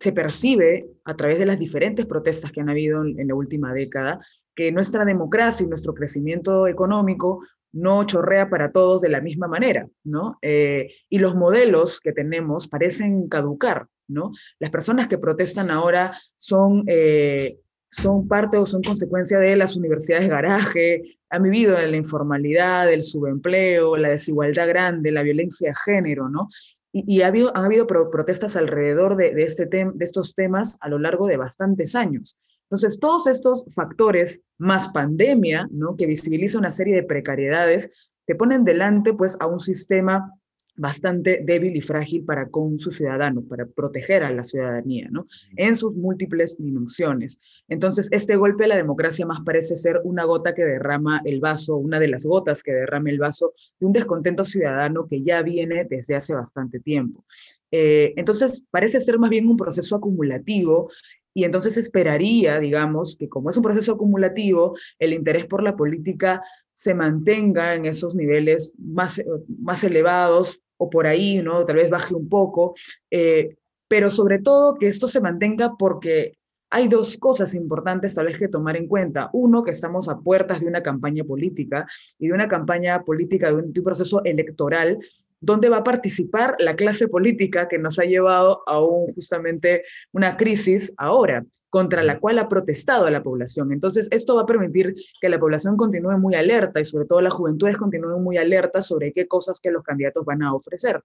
se 0.00 0.12
percibe 0.12 0.86
a 1.04 1.14
través 1.14 1.38
de 1.38 1.46
las 1.46 1.58
diferentes 1.58 2.06
protestas 2.06 2.52
que 2.52 2.60
han 2.60 2.70
habido 2.70 3.02
en, 3.02 3.26
la 3.26 3.34
última 3.34 3.72
década 3.72 4.20
que 4.54 4.72
nuestra 4.72 5.04
democracia 5.04 5.64
y 5.64 5.68
nuestro 5.68 5.94
crecimiento 5.94 6.66
económico 6.66 7.42
no 7.72 8.04
chorrea 8.04 8.48
para 8.48 8.72
todos 8.72 9.02
de 9.02 9.08
la 9.08 9.20
misma 9.20 9.46
manera, 9.46 9.86
¿no? 10.04 10.38
Eh, 10.42 10.94
y 11.08 11.18
los 11.18 11.34
modelos 11.34 12.00
que 12.00 12.12
tenemos 12.12 12.66
parecen 12.66 13.28
caducar, 13.28 13.86
¿no? 14.08 14.32
Las 14.58 14.70
personas 14.70 15.06
que 15.06 15.18
protestan 15.18 15.70
ahora 15.70 16.18
son, 16.36 16.84
eh, 16.86 17.58
son 17.90 18.26
parte 18.26 18.56
o 18.56 18.66
son 18.66 18.82
consecuencia 18.82 19.38
de 19.38 19.54
las 19.54 19.76
universidades 19.76 20.28
garaje, 20.28 21.18
han 21.30 21.42
vivido 21.42 21.78
en 21.78 21.90
la 21.90 21.96
informalidad, 21.98 22.90
el 22.90 23.02
subempleo, 23.02 23.96
la 23.96 24.08
desigualdad 24.08 24.66
grande, 24.66 25.12
la 25.12 25.22
violencia 25.22 25.70
de 25.70 25.76
género, 25.84 26.28
¿no? 26.28 26.48
Y, 26.90 27.20
ha 27.20 27.26
habido, 27.26 27.54
han 27.54 27.66
habido 27.66 27.86
protestas 27.86 28.56
alrededor 28.56 29.16
de, 29.16 29.30
este 29.42 29.66
de 29.66 29.92
estos 30.00 30.34
temas 30.34 30.78
a 30.80 30.88
lo 30.88 30.98
largo 30.98 31.26
de 31.26 31.36
bastantes 31.36 31.94
años. 31.94 32.38
Entonces, 32.70 32.98
todos 32.98 33.26
estos 33.26 33.64
factores, 33.74 34.40
más 34.58 34.88
pandemia, 34.88 35.68
¿no? 35.70 35.96
que 35.96 36.06
visibiliza 36.06 36.58
una 36.58 36.70
serie 36.70 36.94
de 36.94 37.02
precariedades, 37.02 37.90
te 38.26 38.34
ponen 38.34 38.64
delante 38.64 39.14
pues, 39.14 39.38
a 39.40 39.46
un 39.46 39.58
sistema 39.58 40.32
bastante 40.78 41.42
débil 41.44 41.76
y 41.76 41.80
frágil 41.80 42.24
para 42.24 42.48
con 42.48 42.78
sus 42.78 42.96
ciudadanos, 42.96 43.44
para 43.44 43.66
proteger 43.66 44.22
a 44.22 44.30
la 44.30 44.44
ciudadanía, 44.44 45.08
¿no? 45.10 45.26
En 45.56 45.76
sus 45.76 45.94
múltiples 45.94 46.56
dimensiones. 46.58 47.40
Entonces, 47.68 48.08
este 48.12 48.36
golpe 48.36 48.64
a 48.64 48.68
la 48.68 48.76
democracia 48.76 49.26
más 49.26 49.40
parece 49.44 49.76
ser 49.76 50.00
una 50.04 50.24
gota 50.24 50.54
que 50.54 50.64
derrama 50.64 51.20
el 51.24 51.40
vaso, 51.40 51.76
una 51.76 51.98
de 51.98 52.08
las 52.08 52.24
gotas 52.24 52.62
que 52.62 52.72
derrama 52.72 53.10
el 53.10 53.18
vaso 53.18 53.52
de 53.80 53.86
un 53.86 53.92
descontento 53.92 54.44
ciudadano 54.44 55.06
que 55.08 55.22
ya 55.22 55.42
viene 55.42 55.84
desde 55.84 56.14
hace 56.14 56.32
bastante 56.32 56.80
tiempo. 56.80 57.24
Eh, 57.70 58.14
entonces, 58.16 58.64
parece 58.70 59.00
ser 59.00 59.18
más 59.18 59.30
bien 59.30 59.48
un 59.48 59.56
proceso 59.56 59.96
acumulativo 59.96 60.90
y 61.34 61.44
entonces 61.44 61.76
esperaría, 61.76 62.58
digamos, 62.60 63.16
que 63.16 63.28
como 63.28 63.50
es 63.50 63.56
un 63.56 63.62
proceso 63.62 63.92
acumulativo, 63.92 64.76
el 64.98 65.12
interés 65.12 65.46
por 65.46 65.62
la 65.62 65.76
política 65.76 66.42
se 66.72 66.94
mantenga 66.94 67.74
en 67.74 67.86
esos 67.86 68.14
niveles 68.14 68.74
más, 68.78 69.20
más 69.60 69.82
elevados 69.82 70.62
o 70.78 70.88
por 70.88 71.06
ahí, 71.06 71.42
¿no? 71.42 71.64
Tal 71.64 71.76
vez 71.76 71.90
baje 71.90 72.14
un 72.14 72.28
poco, 72.28 72.74
eh, 73.10 73.56
pero 73.86 74.10
sobre 74.10 74.38
todo 74.38 74.74
que 74.74 74.88
esto 74.88 75.06
se 75.08 75.20
mantenga 75.20 75.76
porque 75.78 76.38
hay 76.70 76.88
dos 76.88 77.16
cosas 77.16 77.54
importantes 77.54 78.14
tal 78.14 78.26
vez 78.26 78.38
que 78.38 78.48
tomar 78.48 78.76
en 78.76 78.88
cuenta. 78.88 79.30
Uno, 79.32 79.62
que 79.62 79.70
estamos 79.70 80.08
a 80.08 80.18
puertas 80.18 80.60
de 80.60 80.66
una 80.66 80.82
campaña 80.82 81.24
política 81.24 81.86
y 82.18 82.28
de 82.28 82.34
una 82.34 82.48
campaña 82.48 83.02
política, 83.02 83.48
de 83.48 83.56
un, 83.56 83.72
de 83.72 83.80
un 83.80 83.84
proceso 83.84 84.22
electoral 84.24 84.98
donde 85.40 85.68
va 85.68 85.78
a 85.78 85.84
participar 85.84 86.56
la 86.58 86.74
clase 86.74 87.08
política 87.08 87.68
que 87.68 87.78
nos 87.78 87.98
ha 87.98 88.04
llevado 88.04 88.62
a 88.66 88.82
un, 88.84 89.14
justamente 89.14 89.84
una 90.12 90.36
crisis 90.36 90.92
ahora 90.96 91.44
contra 91.70 92.02
la 92.02 92.18
cual 92.18 92.38
ha 92.38 92.48
protestado 92.48 93.08
la 93.10 93.22
población. 93.22 93.72
Entonces, 93.72 94.08
esto 94.10 94.36
va 94.36 94.42
a 94.42 94.46
permitir 94.46 94.94
que 95.20 95.28
la 95.28 95.38
población 95.38 95.76
continúe 95.76 96.18
muy 96.18 96.34
alerta 96.34 96.80
y 96.80 96.84
sobre 96.84 97.06
todo 97.06 97.20
las 97.20 97.34
juventudes 97.34 97.76
continúen 97.76 98.22
muy 98.22 98.36
alertas 98.38 98.86
sobre 98.86 99.12
qué 99.12 99.26
cosas 99.26 99.60
que 99.60 99.70
los 99.70 99.82
candidatos 99.82 100.24
van 100.24 100.42
a 100.42 100.54
ofrecer. 100.54 101.02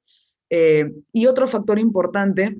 Eh, 0.49 0.93
y 1.11 1.25
otro 1.25 1.47
factor 1.47 1.79
importante 1.79 2.57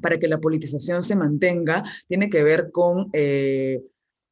para 0.00 0.18
que 0.18 0.28
la 0.28 0.38
politización 0.38 1.02
se 1.02 1.16
mantenga 1.16 1.84
tiene 2.06 2.28
que 2.28 2.42
ver 2.42 2.70
con... 2.70 3.08
Eh, 3.12 3.82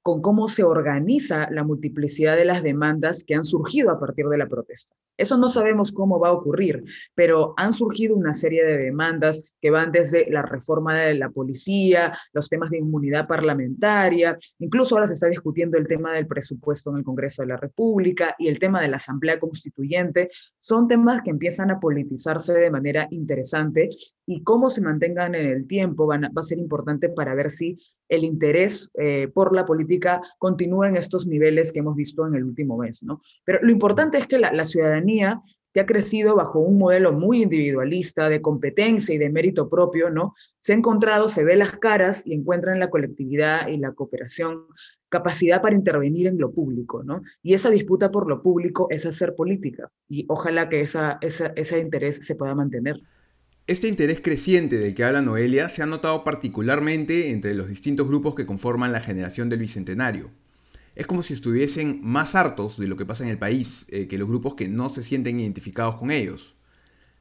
con 0.04 0.20
cómo 0.20 0.49
se 0.49 0.62
organiza 0.64 1.49
la 1.50 1.64
multiplicidad 1.64 2.37
de 2.37 2.44
las 2.44 2.62
demandas 2.62 3.25
que 3.25 3.34
han 3.34 3.42
surgido 3.42 3.90
a 3.90 3.99
partir 3.99 4.26
de 4.26 4.37
la 4.37 4.46
protesta. 4.46 4.94
Eso 5.16 5.38
no 5.38 5.49
sabemos 5.49 5.92
cómo 5.92 6.20
va 6.20 6.28
a 6.28 6.32
ocurrir, 6.32 6.84
pero 7.14 7.54
han 7.56 7.73
surgido 7.73 8.14
una 8.14 8.34
serie 8.34 8.64
de 8.64 8.76
demandas 8.76 9.44
que 9.62 9.70
van 9.70 9.92
desde 9.92 10.28
la 10.28 10.42
reforma 10.42 10.94
de 10.94 11.14
la 11.14 11.30
policía, 11.30 12.18
los 12.34 12.50
temas 12.50 12.68
de 12.68 12.78
inmunidad 12.78 13.26
parlamentaria, 13.26 14.37
incluso 14.58 14.94
ahora 14.94 15.06
se 15.06 15.14
está 15.14 15.28
discutiendo 15.28 15.78
el 15.78 15.88
tema 15.88 16.12
del 16.12 16.26
presupuesto 16.26 16.90
en 16.90 16.99
el 16.99 17.04
Congreso 17.04 17.40
de 17.40 17.49
la 17.49 17.56
República 17.56 18.34
y 18.38 18.49
el 18.49 18.58
tema 18.58 18.82
de 18.82 18.88
la 18.88 18.96
Asamblea 18.96 19.40
Constituyente. 19.40 20.28
Son 20.58 20.87
temas 20.87 21.23
que 21.23 21.30
empiezan 21.30 21.70
a 21.70 21.80
politizarse 21.80 22.52
de 22.52 22.70
manera 22.70 23.08
interesante 23.11 23.88
y 24.26 24.42
cómo 24.42 24.68
se 24.68 24.82
mantengan 24.82 25.34
en 25.34 25.46
el 25.46 25.66
tiempo 25.66 26.06
va 26.06 26.16
a 26.16 26.42
ser 26.42 26.58
importante 26.58 27.08
para 27.08 27.34
ver 27.34 27.50
si 27.50 27.78
el 28.08 28.25
interés 28.25 28.90
eh, 28.94 29.28
por 29.32 29.54
la 29.54 29.64
política 29.64 30.20
continúa 30.38 30.88
en 30.88 30.96
estos 30.96 31.26
niveles 31.26 31.73
que 31.73 31.80
hemos 31.80 31.96
visto 31.96 32.26
en 32.26 32.34
el 32.34 32.44
último 32.44 32.76
mes. 32.76 33.02
¿no? 33.02 33.20
Pero 33.44 33.61
lo 33.62 33.70
importante 33.70 34.18
es 34.18 34.26
que 34.26 34.38
la, 34.38 34.64
ciudadanía 34.64 35.42
que 35.73 35.80
ha 35.80 35.87
crecido 35.87 36.37
bajo 36.37 36.61
un 36.61 36.78
modelo 36.78 37.12
muy 37.12 37.42
individualista 37.42 38.28
de 38.28 38.40
competencia 38.40 39.14
y 39.14 39.18
de 39.18 39.28
mérito 39.28 39.68
propio, 39.68 40.08
¿no? 40.08 40.34
Se 40.61 40.73
ha 40.73 40.76
encontrado, 40.76 41.26
se 41.26 41.42
ve 41.42 41.56
las 41.56 41.76
caras 41.78 42.25
y 42.25 42.32
encuentra 42.32 42.73
en 42.73 42.78
la 42.78 42.90
colectividad 42.90 43.66
y 43.66 43.76
la 43.76 43.92
cooperación 43.92 44.66
capacidad 45.08 45.61
para 45.61 45.75
intervenir 45.75 46.28
en 46.28 46.38
lo 46.38 46.52
público, 46.52 47.02
¿no? 47.02 47.23
Y 47.42 47.54
esa 47.54 47.70
disputa 47.70 48.12
por 48.12 48.28
lo 48.28 48.40
público 48.40 48.87
es 48.90 49.04
hacer 49.04 49.34
política 49.34 49.90
y 50.08 50.25
ojalá 50.28 50.68
que 50.68 50.80
esa, 50.80 51.18
ese 51.20 51.78
interés 51.80 52.20
se 52.23 52.37
pueda 52.37 52.54
mantener. 52.54 53.00
Este 53.66 53.88
interés 53.88 54.21
creciente 54.21 54.76
del 54.76 54.94
que 54.94 55.04
habla 55.04 55.23
Noelia 55.23 55.71
se 55.71 55.83
ha 55.83 55.87
notado 55.87 56.23
particularmente 56.23 57.30
entre 57.30 57.54
los 57.54 57.66
distintos 57.66 58.06
grupos 58.06 58.35
que 58.35 58.44
conforman 58.44 58.92
la 58.92 59.00
generación 59.00 59.49
del 59.49 59.61
Bicentenario. 59.61 60.30
Es 60.94 61.06
como 61.06 61.23
si 61.23 61.33
estuviesen 61.33 62.00
más 62.02 62.35
hartos 62.35 62.78
de 62.78 62.88
lo 62.88 62.99
que 62.99 63.06
pasa 63.06 63.25
en 63.25 63.30
el 63.30 63.38
país 63.38 63.87
eh, 63.88 64.06
que 64.06 64.18
los 64.18 64.28
grupos 64.28 64.54
que 64.54 64.68
no 64.68 64.90
se 64.90 65.02
sienten 65.02 65.40
identificados 65.40 65.97
con 65.97 66.11
ellos. 66.11 66.56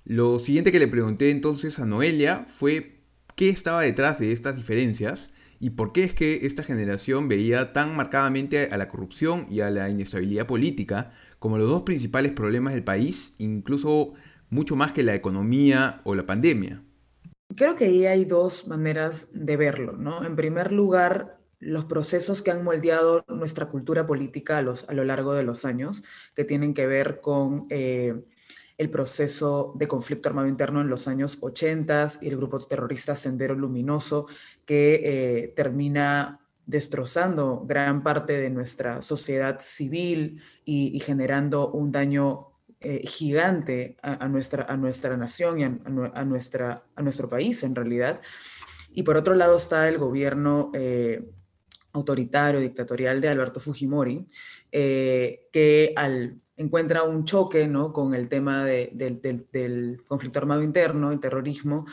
Lo 0.04 0.38
siguiente 0.38 0.74
que 0.74 0.80
le 0.80 0.90
pregunté 0.90 1.30
entonces 1.30 1.80
a 1.80 1.86
Noelia 1.86 2.46
fue 2.46 3.00
qué 3.38 3.48
estaba 3.48 3.82
detrás 3.82 4.20
de 4.20 4.34
estas 4.34 4.58
diferencias 4.58 5.32
y 5.62 5.70
por 5.70 5.94
qué 5.94 6.04
es 6.04 6.14
que 6.14 6.46
esta 6.46 6.62
generación 6.62 7.30
veía 7.30 7.72
tan 7.72 7.96
marcadamente 7.96 8.68
a 8.70 8.76
la 8.76 8.90
corrupción 8.90 9.48
y 9.50 9.62
a 9.62 9.70
la 9.70 9.90
inestabilidad 9.90 10.46
política 10.46 11.14
como 11.40 11.58
los 11.58 11.70
dos 11.70 11.84
principales 11.84 12.34
problemas 12.34 12.74
del 12.74 12.84
país, 12.84 13.34
incluso 13.38 14.14
mucho 14.54 14.76
más 14.76 14.94
que 14.94 15.04
la 15.04 15.16
economía 15.16 16.02
o 16.04 16.16
la 16.16 16.26
pandemia. 16.26 16.84
Creo 17.56 17.76
que 17.76 17.86
ahí 17.86 18.06
hay 18.06 18.26
dos 18.26 18.68
maneras 18.68 19.30
de 19.34 19.58
verlo, 19.58 19.94
¿no? 19.94 20.26
En 20.26 20.36
primer 20.36 20.72
lugar, 20.72 21.40
los 21.60 21.86
procesos 21.86 22.42
que 22.42 22.52
han 22.52 22.64
moldeado 22.64 23.24
nuestra 23.28 23.68
cultura 23.68 24.06
política 24.06 24.58
a, 24.58 24.62
los, 24.62 24.88
a 24.90 24.94
lo 24.94 25.04
largo 25.04 25.34
de 25.34 25.44
los 25.44 25.66
años, 25.66 26.04
que 26.36 26.46
tienen 26.46 26.74
que 26.74 26.88
ver 26.88 27.22
con 27.22 27.68
eh, 27.70 28.24
el 28.78 28.90
proceso 28.90 29.74
de 29.76 29.88
conflicto 29.88 30.30
armado 30.30 30.48
interno 30.48 30.82
en 30.82 30.90
los 30.90 31.08
años 31.08 31.38
80 31.42 32.08
y 32.22 32.28
el 32.28 32.38
grupo 32.38 32.60
terrorista 32.60 33.16
Sendero 33.16 33.56
Luminoso, 33.56 34.28
que 34.66 35.02
eh, 35.04 35.54
termina 35.56 36.40
destrozando 36.66 37.64
gran 37.68 38.04
parte 38.04 38.40
de 38.40 38.50
nuestra 38.50 39.02
sociedad 39.02 39.60
civil 39.60 40.42
y, 40.66 40.96
y 40.96 41.00
generando 41.02 41.72
un 41.72 41.92
daño 41.92 42.53
eh, 42.84 43.08
gigante 43.08 43.96
a, 44.02 44.28
nuestra, 44.28 44.66
a 44.68 44.76
nuestra 44.76 45.16
nación 45.16 45.60
y 45.60 45.64
a, 45.64 45.70
nuestra, 46.26 46.84
a 46.96 47.02
nuestro 47.02 47.30
país 47.30 47.64
en 47.64 47.76
realidad. 47.76 48.20
Y 48.92 49.04
por 49.04 49.16
otro 49.16 49.36
lado 49.36 49.56
está 49.56 49.88
el 49.88 49.98
gobierno 49.98 50.70
eh, 50.74 51.24
autoritario, 51.94 52.60
dictatorial 52.60 53.22
de 53.22 53.30
Alberto 53.30 53.62
Fujimori, 53.62 54.28
eh, 54.72 55.48
que 55.54 55.94
al, 55.96 56.42
encuentra 56.58 57.04
un 57.04 57.24
choque 57.24 57.68
¿no? 57.68 57.94
con 57.94 58.14
el 58.14 58.28
tema 58.28 58.66
del, 58.66 59.22
del 59.52 60.04
conflicto 60.06 60.40
armado 60.40 60.62
interno, 60.62 61.12
el 61.12 61.20
terrorismo, 61.20 61.86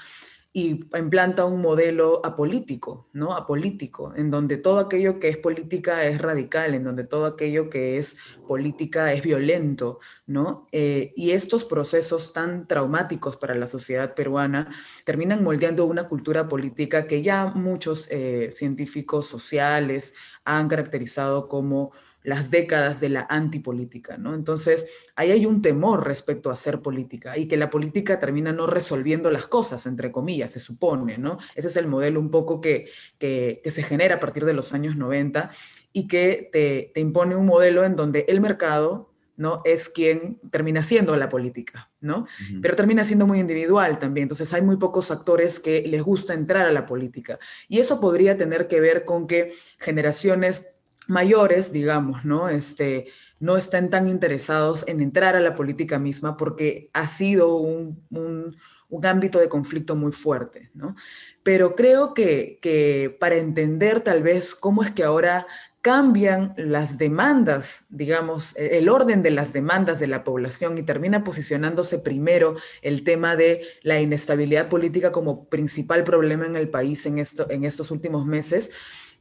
y 0.52 0.80
implanta 0.98 1.44
un 1.44 1.60
modelo 1.60 2.20
apolítico, 2.24 3.08
¿no? 3.12 3.34
Apolítico, 3.36 4.12
en 4.16 4.32
donde 4.32 4.56
todo 4.56 4.80
aquello 4.80 5.20
que 5.20 5.28
es 5.28 5.36
política 5.36 6.04
es 6.06 6.20
radical, 6.20 6.74
en 6.74 6.82
donde 6.82 7.04
todo 7.04 7.26
aquello 7.26 7.70
que 7.70 7.98
es 7.98 8.18
política 8.48 9.12
es 9.12 9.22
violento, 9.22 10.00
¿no? 10.26 10.66
Eh, 10.72 11.12
y 11.14 11.30
estos 11.30 11.64
procesos 11.64 12.32
tan 12.32 12.66
traumáticos 12.66 13.36
para 13.36 13.54
la 13.54 13.68
sociedad 13.68 14.14
peruana 14.16 14.68
terminan 15.04 15.44
moldeando 15.44 15.84
una 15.84 16.08
cultura 16.08 16.48
política 16.48 17.06
que 17.06 17.22
ya 17.22 17.46
muchos 17.46 18.08
eh, 18.10 18.50
científicos 18.52 19.26
sociales 19.26 20.14
han 20.44 20.68
caracterizado 20.68 21.46
como 21.46 21.92
las 22.22 22.50
décadas 22.50 23.00
de 23.00 23.08
la 23.08 23.26
antipolítica, 23.28 24.18
¿no? 24.18 24.34
Entonces, 24.34 24.90
ahí 25.16 25.30
hay 25.30 25.46
un 25.46 25.62
temor 25.62 26.06
respecto 26.06 26.50
a 26.50 26.54
hacer 26.54 26.82
política 26.82 27.38
y 27.38 27.48
que 27.48 27.56
la 27.56 27.70
política 27.70 28.18
termina 28.18 28.52
no 28.52 28.66
resolviendo 28.66 29.30
las 29.30 29.46
cosas, 29.46 29.86
entre 29.86 30.12
comillas, 30.12 30.52
se 30.52 30.60
supone, 30.60 31.18
¿no? 31.18 31.38
Ese 31.54 31.68
es 31.68 31.76
el 31.76 31.86
modelo 31.86 32.20
un 32.20 32.30
poco 32.30 32.60
que, 32.60 32.88
que, 33.18 33.60
se 33.70 33.82
genera 33.82 34.16
a 34.16 34.20
partir 34.20 34.44
de 34.44 34.52
los 34.52 34.74
años 34.74 34.96
90 34.96 35.50
y 35.92 36.08
que 36.08 36.50
te, 36.52 36.90
te, 36.92 37.00
impone 37.00 37.36
un 37.36 37.46
modelo 37.46 37.84
en 37.84 37.96
donde 37.96 38.26
el 38.28 38.40
mercado, 38.40 39.10
¿no? 39.36 39.62
Es 39.64 39.88
quien 39.88 40.38
termina 40.50 40.82
siendo 40.82 41.16
la 41.16 41.30
política, 41.30 41.90
¿no? 42.00 42.26
Pero 42.60 42.76
termina 42.76 43.04
siendo 43.04 43.26
muy 43.26 43.40
individual 43.40 43.98
también. 43.98 44.24
Entonces 44.24 44.52
hay 44.52 44.60
muy 44.60 44.76
pocos 44.76 45.10
actores 45.10 45.60
que 45.60 45.82
les 45.86 46.02
gusta 46.02 46.34
entrar 46.34 46.66
a 46.66 46.72
la 46.72 46.84
política. 46.84 47.38
Y 47.66 47.78
eso 47.78 48.00
podría 48.00 48.36
tener 48.36 48.68
que 48.68 48.80
ver 48.80 49.06
con 49.06 49.26
que 49.26 49.54
generaciones 49.78 50.79
mayores, 51.10 51.72
digamos, 51.72 52.24
¿no? 52.24 52.48
Este, 52.48 53.06
no 53.40 53.56
estén 53.56 53.90
tan 53.90 54.08
interesados 54.08 54.86
en 54.86 55.00
entrar 55.00 55.36
a 55.36 55.40
la 55.40 55.54
política 55.54 55.98
misma 55.98 56.36
porque 56.36 56.88
ha 56.92 57.06
sido 57.06 57.56
un, 57.56 58.04
un, 58.10 58.56
ámbito 59.04 59.38
de 59.38 59.48
conflicto 59.48 59.96
muy 59.96 60.12
fuerte, 60.12 60.70
¿no? 60.74 60.94
Pero 61.42 61.74
creo 61.74 62.12
que, 62.12 62.58
que 62.60 63.16
para 63.18 63.36
entender 63.36 64.00
tal 64.00 64.22
vez 64.22 64.54
cómo 64.54 64.82
es 64.82 64.90
que 64.90 65.04
ahora 65.04 65.46
cambian 65.82 66.52
las 66.56 66.98
demandas, 66.98 67.86
digamos, 67.88 68.54
e, 68.56 68.78
el 68.78 68.88
orden 68.88 69.22
de 69.22 69.30
las 69.30 69.52
demandas 69.52 70.00
de 70.00 70.06
la 70.06 70.24
población 70.24 70.76
y 70.76 70.82
termina 70.82 71.24
posicionándose 71.24 71.98
primero 71.98 72.56
el 72.82 73.02
tema 73.04 73.36
de 73.36 73.62
la 73.82 74.00
inestabilidad 74.00 74.68
política 74.68 75.12
como 75.12 75.48
principal 75.48 76.04
problema 76.04 76.46
en 76.46 76.56
el 76.56 76.68
país 76.68 77.06
en, 77.06 77.18
esto, 77.18 77.50
en 77.50 77.64
estos 77.64 77.90
últimos 77.90 78.26
meses. 78.26 78.72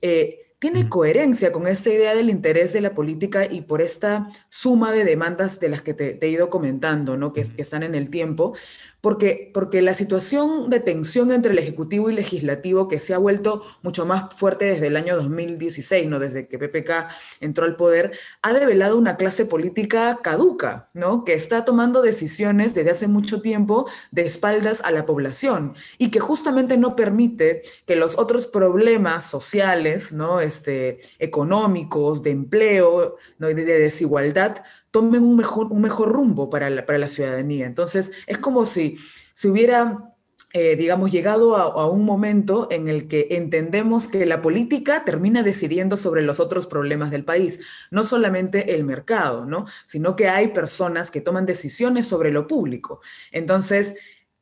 Eh, 0.01 0.48
tiene 0.59 0.89
coherencia 0.89 1.53
con 1.53 1.67
esta 1.67 1.89
idea 1.89 2.13
del 2.13 2.29
interés 2.29 2.73
de 2.73 2.81
la 2.81 2.93
política 2.93 3.45
y 3.45 3.61
por 3.61 3.81
esta 3.81 4.29
suma 4.49 4.91
de 4.91 5.05
demandas 5.05 5.61
de 5.61 5.69
las 5.69 5.81
que 5.81 5.93
te, 5.93 6.19
he 6.21 6.29
ido 6.29 6.49
comentando, 6.49 7.15
¿no? 7.15 7.31
que, 7.31 7.41
que 7.41 7.61
están 7.61 7.81
en 7.83 7.95
el 7.95 8.09
tiempo, 8.09 8.53
porque, 9.01 9.51
porque 9.53 9.81
la 9.81 9.93
situación 9.93 10.69
de 10.69 10.79
tensión 10.79 11.31
entre 11.31 11.51
el 11.51 11.59
Ejecutivo 11.59 12.09
y 12.09 12.13
Legislativo, 12.13 12.87
que 12.87 12.99
se 12.99 13.13
ha 13.13 13.17
vuelto 13.17 13.63
mucho 13.81 14.05
más 14.05 14.33
fuerte 14.35 14.65
desde 14.65 14.87
el 14.87 14.97
año 14.97 15.15
2016, 15.15 16.07
¿no? 16.07 16.19
desde 16.19 16.47
que 16.47 16.59
PPK 16.59 17.07
entró 17.39 17.65
al 17.65 17.75
poder, 17.75 18.11
ha 18.41 18.53
develado 18.53 18.97
una 18.97 19.17
clase 19.17 19.45
política 19.45 20.19
caduca, 20.21 20.89
¿no? 20.93 21.23
que 21.23 21.33
está 21.33 21.65
tomando 21.65 22.01
decisiones 22.01 22.73
desde 22.73 22.91
hace 22.91 23.07
mucho 23.07 23.41
tiempo 23.41 23.89
de 24.11 24.23
espaldas 24.23 24.81
a 24.83 24.91
la 24.91 25.05
población 25.05 25.75
y 25.97 26.11
que 26.11 26.19
justamente 26.19 26.77
no 26.77 26.95
permite 26.95 27.63
que 27.85 27.95
los 27.95 28.17
otros 28.17 28.47
problemas 28.47 29.25
sociales, 29.25 30.11
¿no? 30.11 30.41
este, 30.41 30.99
económicos, 31.19 32.23
de 32.23 32.31
empleo, 32.31 33.15
¿no? 33.37 33.47
de 33.47 33.53
desigualdad, 33.63 34.63
tomen 34.91 35.23
un 35.23 35.35
mejor, 35.35 35.67
un 35.71 35.81
mejor 35.81 36.11
rumbo 36.11 36.49
para 36.49 36.69
la, 36.69 36.85
para 36.85 36.99
la 36.99 37.07
ciudadanía. 37.07 37.65
Entonces, 37.65 38.11
es 38.27 38.37
como 38.37 38.65
si 38.65 38.97
se 39.33 39.49
hubiera, 39.49 40.13
eh, 40.53 40.75
digamos, 40.75 41.11
llegado 41.11 41.55
a, 41.55 41.89
un 41.89 42.03
momento 42.03 42.67
en 42.71 42.87
el 42.87 43.07
que 43.07 43.27
entendemos 43.31 44.07
que 44.07 44.25
la 44.25 44.41
política 44.41 45.05
termina 45.05 45.43
decidiendo 45.43 45.95
sobre 45.97 46.21
los 46.21 46.39
otros 46.39 46.67
problemas 46.67 47.11
del 47.11 47.23
país, 47.23 47.59
no 47.91 48.03
solamente 48.03 48.75
el 48.75 48.83
mercado, 48.83 49.45
¿no? 49.45 49.65
Sino 49.85 50.15
que 50.15 50.27
hay 50.27 50.49
personas 50.49 51.11
que 51.11 51.21
toman 51.21 51.45
decisiones 51.45 52.07
sobre 52.07 52.31
lo 52.31 52.47
público. 52.47 53.01
Entonces, 53.31 53.95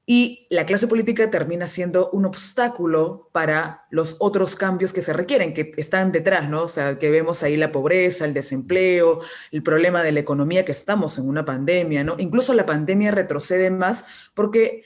y 0.10 0.48
la 0.50 0.66
clase 0.66 0.88
política 0.88 1.30
termina 1.30 1.68
siendo 1.68 2.10
un 2.12 2.26
obstáculo 2.26 3.30
para 3.34 3.86
los 3.92 4.16
otros 4.20 4.56
cambios 4.56 4.94
que 4.94 5.02
se 5.02 5.12
requieren, 5.12 5.54
que 5.54 5.72
están 5.76 6.14
detrás, 6.14 6.50
¿no? 6.50 6.64
O 6.64 6.68
sea, 6.70 6.98
que 6.98 7.12
vemos 7.12 7.44
ahí 7.44 7.58
la 7.58 7.74
pobreza, 7.74 8.24
el 8.24 8.34
desempleo, 8.34 9.20
el 9.52 9.64
problema 9.64 10.02
de 10.04 10.14
la 10.14 10.22
economía, 10.22 10.64
que 10.64 10.72
estamos 10.72 11.18
en 11.18 11.28
una 11.28 11.44
pandemia, 11.44 12.06
¿no? 12.06 12.16
Incluso 12.20 12.54
la 12.54 12.66
pandemia 12.66 13.12
retrocede 13.12 13.70
más 13.70 14.06
porque 14.34 14.84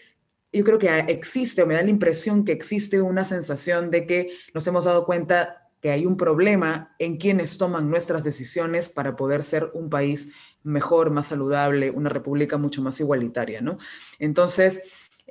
yo 0.51 0.63
creo 0.63 0.79
que 0.79 0.89
existe, 1.09 1.61
o 1.61 1.67
me 1.67 1.75
da 1.75 1.83
la 1.83 1.91
impresión 1.91 2.43
que 2.43 2.53
existe 2.53 2.99
una 2.99 3.23
sensación 3.23 3.91
de 3.91 4.07
que 4.07 4.31
nos 4.55 4.65
hemos 4.65 4.85
dado 4.85 5.05
cuenta 5.05 5.69
que 5.81 5.91
hay 5.91 6.07
un 6.07 6.17
problema 6.17 6.95
en 6.97 7.17
quienes 7.17 7.59
toman 7.59 7.91
nuestras 7.91 8.23
decisiones 8.23 8.89
para 8.89 9.15
poder 9.15 9.43
ser 9.43 9.69
un 9.75 9.91
país 9.91 10.31
mejor, 10.63 11.11
más 11.11 11.27
saludable, 11.27 11.91
una 11.91 12.09
república 12.09 12.57
mucho 12.57 12.81
más 12.81 12.99
igualitaria, 12.99 13.61
¿no? 13.61 13.77
Entonces, 14.19 14.83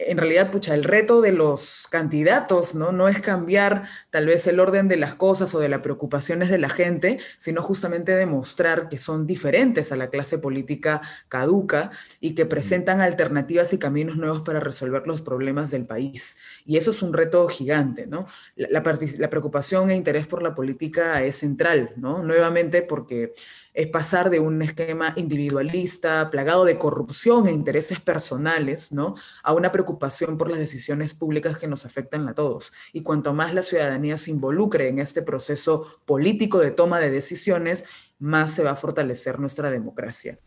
en 0.06 0.18
realidad, 0.18 0.50
pucha, 0.50 0.74
el 0.74 0.84
reto 0.84 1.20
de 1.20 1.32
los 1.32 1.86
candidatos, 1.90 2.74
¿no? 2.74 2.90
No 2.92 3.08
es 3.08 3.20
cambiar 3.20 3.84
tal 4.10 4.26
vez 4.26 4.46
el 4.46 4.58
orden 4.58 4.88
de 4.88 4.96
las 4.96 5.14
cosas 5.14 5.54
o 5.54 5.60
de 5.60 5.68
las 5.68 5.80
preocupaciones 5.80 6.48
de 6.48 6.58
la 6.58 6.68
gente, 6.68 7.18
sino 7.38 7.62
justamente 7.62 8.14
demostrar 8.14 8.88
que 8.88 8.98
son 8.98 9.26
diferentes 9.26 9.92
a 9.92 9.96
la 9.96 10.08
clase 10.08 10.38
política 10.38 11.02
caduca 11.28 11.90
y 12.18 12.34
que 12.34 12.46
presentan 12.46 13.00
alternativas 13.00 13.72
y 13.72 13.78
caminos 13.78 14.16
nuevos 14.16 14.42
para 14.42 14.60
resolver 14.60 15.06
los 15.06 15.22
problemas 15.22 15.70
del 15.70 15.86
país. 15.86 16.38
Y 16.64 16.76
eso 16.76 16.90
es 16.90 17.02
un 17.02 17.12
reto 17.12 17.46
gigante, 17.48 18.06
¿no? 18.06 18.26
La, 18.56 18.82
la 18.82 19.30
preocupación 19.30 19.90
e 19.90 19.96
interés 19.96 20.26
por 20.26 20.42
la 20.42 20.54
política 20.54 21.22
es 21.22 21.36
central, 21.36 21.92
¿no? 21.96 22.22
Nuevamente 22.22 22.82
porque 22.82 23.32
es 23.74 23.86
pasar 23.88 24.30
de 24.30 24.40
un 24.40 24.60
esquema 24.62 25.12
individualista, 25.16 26.30
plagado 26.30 26.64
de 26.64 26.78
corrupción 26.78 27.46
e 27.46 27.52
intereses 27.52 28.00
personales, 28.00 28.92
¿no? 28.92 29.14
a 29.42 29.52
una 29.52 29.72
preocupación 29.72 30.36
por 30.36 30.50
las 30.50 30.58
decisiones 30.58 31.14
públicas 31.14 31.58
que 31.58 31.68
nos 31.68 31.86
afectan 31.86 32.28
a 32.28 32.34
todos. 32.34 32.72
Y 32.92 33.02
cuanto 33.02 33.32
más 33.32 33.54
la 33.54 33.62
ciudadanía 33.62 34.16
se 34.16 34.30
involucre 34.30 34.88
en 34.88 34.98
este 34.98 35.22
proceso 35.22 36.00
político 36.04 36.58
de 36.58 36.70
toma 36.70 36.98
de 36.98 37.10
decisiones, 37.10 37.84
más 38.18 38.52
se 38.52 38.62
va 38.62 38.72
a 38.72 38.76
fortalecer 38.76 39.38
nuestra 39.38 39.70
democracia. 39.70 40.38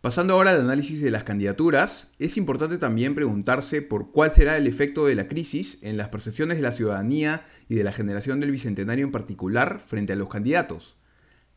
Pasando 0.00 0.34
ahora 0.34 0.50
al 0.50 0.60
análisis 0.60 1.00
de 1.00 1.12
las 1.12 1.22
candidaturas, 1.22 2.08
es 2.18 2.36
importante 2.36 2.76
también 2.76 3.14
preguntarse 3.14 3.82
por 3.82 4.10
cuál 4.10 4.32
será 4.32 4.56
el 4.56 4.66
efecto 4.66 5.06
de 5.06 5.14
la 5.14 5.28
crisis 5.28 5.78
en 5.82 5.96
las 5.96 6.08
percepciones 6.08 6.56
de 6.56 6.64
la 6.64 6.72
ciudadanía 6.72 7.46
y 7.68 7.76
de 7.76 7.84
la 7.84 7.92
generación 7.92 8.40
del 8.40 8.50
Bicentenario 8.50 9.04
en 9.04 9.12
particular 9.12 9.78
frente 9.78 10.12
a 10.12 10.16
los 10.16 10.28
candidatos. 10.28 10.96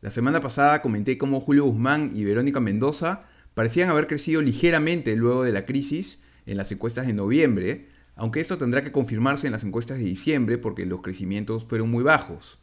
La 0.06 0.12
semana 0.12 0.40
pasada 0.40 0.84
comenté 0.84 1.18
cómo 1.18 1.42
Julio 1.42 1.66
Guzmán 1.66 2.12
y 2.14 2.24
Verónica 2.26 2.60
Mendoza 2.60 3.26
parecían 3.56 3.90
haber 3.90 4.06
crecido 4.06 4.40
ligeramente 4.44 5.16
luego 5.16 5.44
de 5.44 5.52
la 5.52 5.66
crisis 5.66 6.20
en 6.46 6.58
las 6.58 6.72
encuestas 6.72 7.08
de 7.08 7.14
noviembre, 7.14 7.88
aunque 8.16 8.40
esto 8.40 8.60
tendrá 8.60 8.84
que 8.84 8.92
confirmarse 8.92 9.48
en 9.48 9.54
las 9.54 9.64
encuestas 9.64 9.98
de 9.98 10.04
diciembre 10.04 10.60
porque 10.60 10.86
los 10.86 11.02
crecimientos 11.02 11.66
fueron 11.66 11.90
muy 11.90 12.04
bajos. 12.04 12.60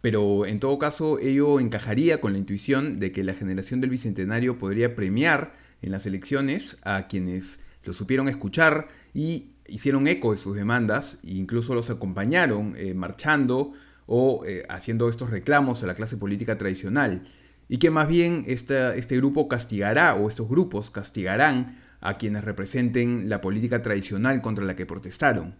Pero 0.00 0.46
en 0.46 0.58
todo 0.58 0.78
caso 0.78 1.18
ello 1.18 1.60
encajaría 1.60 2.18
con 2.22 2.32
la 2.32 2.38
intuición 2.38 2.98
de 2.98 3.12
que 3.12 3.24
la 3.24 3.34
generación 3.34 3.82
del 3.82 3.90
Bicentenario 3.90 4.56
podría 4.56 4.96
premiar 4.96 5.52
en 5.82 5.92
las 5.92 6.06
elecciones 6.06 6.78
a 6.82 7.08
quienes 7.08 7.60
lo 7.84 7.92
supieron 7.92 8.26
escuchar 8.26 8.88
y 9.12 9.50
hicieron 9.68 10.08
eco 10.08 10.32
de 10.32 10.38
sus 10.38 10.56
demandas 10.56 11.18
e 11.24 11.32
incluso 11.32 11.74
los 11.74 11.90
acompañaron 11.90 12.72
eh, 12.78 12.94
marchando 12.94 13.74
o 14.06 14.44
eh, 14.46 14.64
haciendo 14.68 15.08
estos 15.08 15.30
reclamos 15.30 15.82
a 15.82 15.86
la 15.86 15.94
clase 15.94 16.16
política 16.16 16.56
tradicional, 16.58 17.28
y 17.68 17.78
que 17.78 17.90
más 17.90 18.08
bien 18.08 18.44
este 18.46 19.16
grupo 19.16 19.48
castigará 19.48 20.14
o 20.14 20.28
estos 20.28 20.48
grupos 20.48 20.90
castigarán 20.90 21.76
a 22.00 22.16
quienes 22.16 22.44
representen 22.44 23.28
la 23.28 23.40
política 23.40 23.82
tradicional 23.82 24.40
contra 24.40 24.64
la 24.64 24.76
que 24.76 24.86
protestaron. 24.86 25.56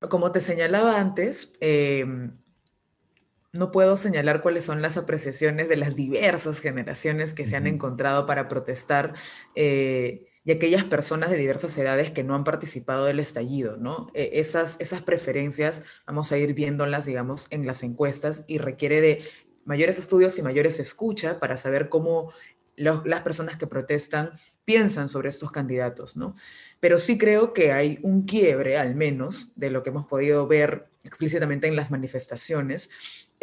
Como 0.00 0.32
te 0.32 0.40
señalaba 0.40 1.00
antes, 1.00 1.54
em, 1.60 2.36
no 3.54 3.70
puedo 3.70 3.96
señalar 3.96 4.42
cuáles 4.42 4.64
son 4.64 4.82
las 4.82 4.98
apreciaciones 4.98 5.68
de 5.68 5.76
las 5.76 5.96
diversas 5.96 6.60
generaciones 6.60 7.32
que 7.32 7.46
se 7.46 7.56
han 7.56 7.66
encontrado 7.66 8.26
para 8.26 8.48
protestar. 8.48 9.14
Eh, 9.54 10.26
y 10.44 10.52
aquellas 10.52 10.84
personas 10.84 11.30
de 11.30 11.36
diversas 11.36 11.76
edades 11.78 12.10
que 12.10 12.22
no 12.22 12.34
han 12.34 12.44
participado 12.44 13.06
del 13.06 13.18
estallido, 13.18 13.76
¿no? 13.76 14.10
E, 14.14 14.40
esas, 14.40 14.80
esas 14.80 15.02
preferencias 15.02 15.82
vamos 16.06 16.30
a 16.32 16.38
ir 16.38 16.54
viéndolas, 16.54 17.06
digamos, 17.06 17.46
en 17.50 17.66
las 17.66 17.82
encuestas 17.82 18.44
y 18.46 18.58
requiere 18.58 19.00
de 19.00 19.24
mayores 19.64 19.98
estudios 19.98 20.38
y 20.38 20.42
mayores 20.42 20.78
escucha 20.78 21.40
para 21.40 21.56
saber 21.56 21.88
cómo 21.88 22.32
las 22.76 23.20
personas 23.22 23.56
que 23.56 23.66
protestan 23.66 24.32
piensan 24.64 25.08
sobre 25.08 25.28
estos 25.28 25.52
candidatos, 25.52 26.16
¿no? 26.16 26.34
Pero 26.80 26.98
sí 26.98 27.18
creo 27.18 27.52
que 27.52 27.72
hay 27.72 27.98
un 28.02 28.24
quiebre, 28.24 28.78
al 28.78 28.94
menos, 28.94 29.52
de 29.56 29.70
lo 29.70 29.82
que 29.82 29.90
hemos 29.90 30.06
podido 30.06 30.46
ver 30.46 30.88
explícitamente 31.04 31.66
en 31.66 31.76
las 31.76 31.90
manifestaciones, 31.90 32.90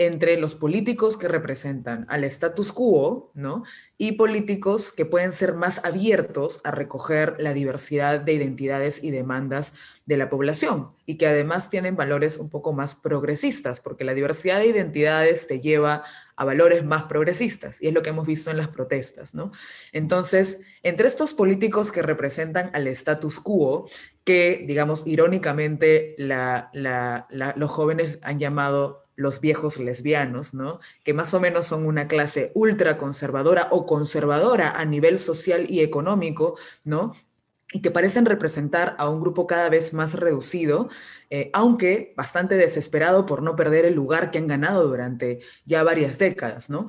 entre 0.06 0.38
los 0.38 0.56
políticos 0.56 1.16
que 1.16 1.28
representan 1.28 2.08
al 2.10 2.24
status 2.24 2.72
quo, 2.72 3.32
¿no? 3.36 3.64
Y 4.00 4.14
políticos 4.14 4.92
que 4.92 5.06
pueden 5.06 5.32
ser 5.32 5.54
más 5.54 5.86
abiertos 5.86 6.60
a 6.64 6.72
recoger 6.72 7.36
la 7.38 7.54
diversidad 7.54 8.20
de 8.20 8.34
identidades 8.34 9.04
y 9.04 9.12
demandas 9.12 9.76
de 10.08 10.18
la 10.18 10.28
población 10.28 10.90
y 11.06 11.18
que 11.18 11.28
además 11.28 11.70
tienen 11.70 11.96
valores 11.96 12.40
un 12.40 12.50
poco 12.50 12.74
más 12.74 12.96
progresistas, 12.96 13.80
porque 13.80 14.04
la 14.04 14.16
diversidad 14.16 14.58
de 14.58 14.68
identidades 14.68 15.46
te 15.46 15.62
lleva 15.62 16.04
a 16.36 16.46
valores 16.46 16.84
más 16.84 17.04
progresistas 17.04 17.80
y 17.80 17.88
es 17.88 17.94
lo 17.94 18.02
que 18.02 18.10
hemos 18.10 18.26
visto 18.26 18.50
en 18.50 18.58
las 18.58 18.70
protestas, 18.70 19.36
¿no? 19.36 19.52
Entonces, 19.92 20.62
entre 20.82 21.08
estos 21.08 21.36
políticos 21.36 21.92
que 21.92 22.02
representan 22.02 22.72
al 22.74 22.88
status 22.88 23.40
quo, 23.40 23.88
que 24.24 24.64
digamos 24.68 25.06
irónicamente 25.06 26.16
los 26.18 27.72
jóvenes 27.72 28.18
han 28.24 28.40
llamado 28.40 29.01
los 29.16 29.42
viejos 29.42 29.78
lesbianos, 29.78 30.54
¿no? 30.54 30.80
Que 31.04 31.14
más 31.14 31.34
o 31.34 31.40
menos 31.40 31.68
son 31.68 31.86
una 31.86 32.08
clase 32.08 32.52
ultra 32.56 32.98
conservadora 32.98 33.68
o 33.72 33.86
conservadora 33.86 34.72
a 34.72 34.86
nivel 34.86 35.18
social 35.18 35.70
y 35.70 35.82
económico, 35.82 36.58
¿no? 36.84 37.14
y 37.74 37.82
que 37.82 37.92
parecen 37.92 38.26
representar 38.26 38.96
a 38.98 39.10
un 39.10 39.22
grupo 39.22 39.48
cada 39.48 39.70
vez 39.70 39.94
más 39.94 40.16
reducido, 40.16 40.90
eh, 41.30 41.50
aunque 41.54 42.14
bastante 42.18 42.56
desesperado 42.56 43.26
por 43.26 43.42
no 43.42 43.56
perder 43.56 43.86
el 43.86 43.94
lugar 43.94 44.32
que 44.32 44.40
han 44.40 44.48
ganado 44.48 44.88
durante 44.88 45.40
ya 45.66 45.84
varias 45.84 46.18
décadas, 46.18 46.70
¿no? 46.70 46.88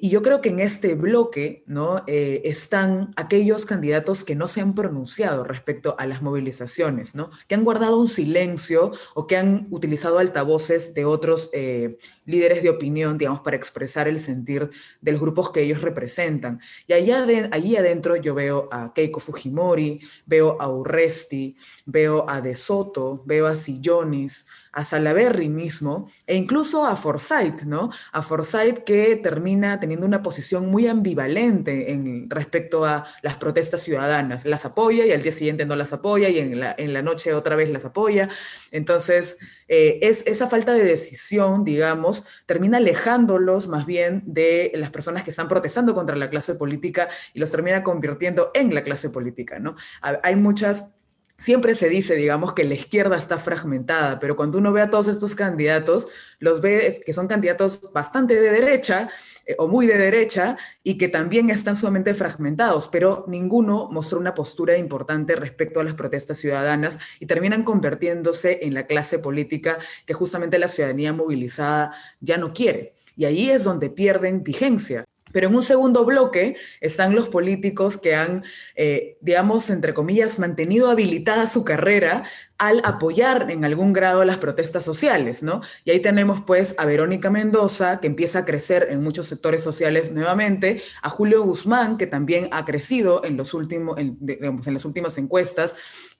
Y 0.00 0.08
yo 0.08 0.22
creo 0.22 0.40
que 0.40 0.48
en 0.48 0.60
este 0.60 0.94
bloque, 0.94 1.64
¿no? 1.66 2.02
Eh, 2.06 2.40
están 2.44 3.10
aquellos 3.16 3.66
candidatos 3.66 4.24
que 4.24 4.34
no 4.34 4.48
se 4.48 4.62
han 4.62 4.74
pronunciado 4.74 5.44
respecto 5.44 5.96
a 5.98 6.06
las 6.06 6.22
movilizaciones, 6.22 7.14
¿no? 7.14 7.28
Que 7.46 7.56
han 7.56 7.64
guardado 7.64 7.98
un 7.98 8.08
silencio 8.08 8.92
o 9.14 9.26
que 9.26 9.36
han 9.36 9.66
utilizado 9.70 10.18
altavoces 10.18 10.94
de 10.94 11.04
otros 11.04 11.50
eh, 11.52 11.98
líderes 12.24 12.62
de 12.62 12.70
opinión, 12.70 13.18
digamos, 13.18 13.40
para 13.40 13.56
expresar 13.56 14.08
el 14.08 14.18
sentir 14.18 14.70
de 15.02 15.12
los 15.12 15.20
grupos 15.20 15.50
que 15.50 15.60
ellos 15.60 15.82
representan. 15.82 16.58
Y 16.86 16.94
allá 16.94 17.26
allí 17.50 17.76
adentro 17.76 18.16
yo 18.16 18.34
veo 18.34 18.70
a 18.72 18.94
Keiko 18.94 19.20
Fujimori, 19.20 20.00
veo 20.24 20.56
a 20.58 20.70
Urresti, 20.70 21.54
veo 21.84 22.24
a 22.30 22.40
De 22.40 22.56
Soto, 22.56 23.22
veo 23.26 23.46
a 23.46 23.54
Sillonis, 23.54 24.46
a 24.72 24.84
Salaberry 24.84 25.48
mismo 25.48 26.10
e 26.26 26.34
incluso 26.34 26.86
a 26.86 26.96
Forsyth, 26.96 27.62
¿no? 27.62 27.90
A 28.12 28.22
Forsyth 28.22 28.84
que 28.84 29.16
termina 29.16 29.78
teniendo 29.78 30.06
una 30.06 30.22
posición 30.22 30.66
muy 30.66 30.86
ambivalente 30.86 31.92
en 31.92 32.28
respecto 32.30 32.84
a 32.84 33.04
las 33.22 33.36
protestas 33.36 33.82
ciudadanas. 33.82 34.46
Las 34.46 34.64
apoya 34.64 35.04
y 35.04 35.12
al 35.12 35.22
día 35.22 35.32
siguiente 35.32 35.66
no 35.66 35.76
las 35.76 35.92
apoya 35.92 36.28
y 36.30 36.38
en 36.38 36.58
la, 36.60 37.02
noche 37.02 37.34
otra 37.34 37.56
vez 37.56 37.68
las 37.70 37.84
apoya. 37.84 38.28
Entonces, 38.70 39.38
eh, 39.68 39.98
es, 40.02 40.26
esa 40.26 40.48
falta 40.48 40.72
de 40.72 40.84
decisión, 40.84 41.64
digamos, 41.64 42.24
termina 42.46 42.78
alejándolos 42.78 43.68
más 43.68 43.84
bien 43.84 44.22
de 44.24 44.72
las 44.74 44.90
personas 44.90 45.22
que 45.22 45.30
están 45.30 45.48
protestando 45.48 45.94
contra 45.94 46.16
la 46.16 46.30
clase 46.30 46.54
política 46.54 47.08
y 47.34 47.40
los 47.40 47.50
termina 47.50 47.82
convirtiendo 47.82 48.50
en 48.54 48.74
la 48.74 48.82
clase 48.82 49.10
política, 49.10 49.58
¿no? 49.58 49.76
Hay 50.00 50.36
muchas 50.36 50.94
siempre 51.36 51.74
se 51.74 51.88
dice, 51.88 52.14
digamos, 52.14 52.54
que 52.54 52.64
la 52.64 52.74
izquierda 52.74 53.16
está 53.16 53.38
fragmentada, 53.38 54.18
pero 54.18 54.36
cuando 54.36 54.58
uno 54.58 54.72
ve 54.72 54.82
a 54.82 54.90
todos 54.90 55.08
estos 55.08 55.34
candidatos, 55.34 56.08
los 56.38 56.60
ve 56.60 57.02
que 57.04 57.12
son 57.12 57.26
candidatos 57.26 57.92
bastante 57.92 58.34
de 58.40 58.50
derecha 58.50 59.08
eh, 59.46 59.56
o 59.58 59.66
muy 59.68 59.86
de 59.86 59.98
derecha 59.98 60.56
y 60.84 60.96
que 60.98 61.08
también 61.08 61.50
están 61.50 61.74
sumamente 61.74 62.14
fragmentados, 62.14 62.88
pero 62.88 63.24
ninguno 63.26 63.88
mostró 63.90 64.20
una 64.20 64.34
postura 64.34 64.76
importante 64.76 65.34
respecto 65.34 65.80
a 65.80 65.84
las 65.84 65.94
protestas 65.94 66.38
ciudadanas 66.38 66.98
y 67.18 67.26
terminan 67.26 67.64
convirtiéndose 67.64 68.60
en 68.62 68.74
la 68.74 68.86
clase 68.86 69.18
política 69.18 69.78
que 70.06 70.14
justamente 70.14 70.58
la 70.58 70.68
ciudadanía 70.68 71.12
movilizada 71.12 71.92
ya 72.20 72.36
no 72.38 72.52
quiere. 72.52 72.94
Y 73.16 73.24
ahí 73.24 73.50
es 73.50 73.64
donde 73.64 73.90
pierden 73.90 74.42
vigencia. 74.42 75.04
Pero 75.32 75.48
en 75.48 75.54
un 75.54 75.62
segundo 75.62 76.04
bloque 76.04 76.56
están 76.80 77.14
los 77.14 77.28
políticos 77.28 77.96
que 77.96 78.14
han, 78.14 78.44
eh, 78.76 79.16
digamos, 79.20 79.70
entre 79.70 79.94
comillas, 79.94 80.38
mantenido 80.38 80.90
habilitada 80.90 81.46
su 81.46 81.64
carrera 81.64 82.24
al 82.62 82.80
apoyar 82.84 83.50
en 83.50 83.64
algún 83.64 83.92
grado 83.92 84.24
las 84.24 84.38
protestas 84.38 84.84
sociales, 84.84 85.42
¿no? 85.42 85.62
Y 85.84 85.90
ahí 85.90 85.98
tenemos 85.98 86.42
pues 86.42 86.76
a 86.78 86.84
Verónica 86.84 87.28
Mendoza, 87.28 87.98
que 87.98 88.06
empieza 88.06 88.38
a 88.38 88.44
crecer 88.44 88.86
en 88.88 89.02
muchos 89.02 89.26
sectores 89.26 89.64
sociales 89.64 90.12
nuevamente, 90.12 90.80
a 91.02 91.08
Julio 91.08 91.42
Guzmán, 91.42 91.98
que 91.98 92.06
también 92.06 92.48
ha 92.52 92.64
crecido 92.64 93.24
en, 93.24 93.36
los 93.36 93.52
últimos, 93.52 93.98
en, 93.98 94.16
en 94.28 94.74
las 94.74 94.84
últimas 94.84 95.18
encuestas, 95.18 95.74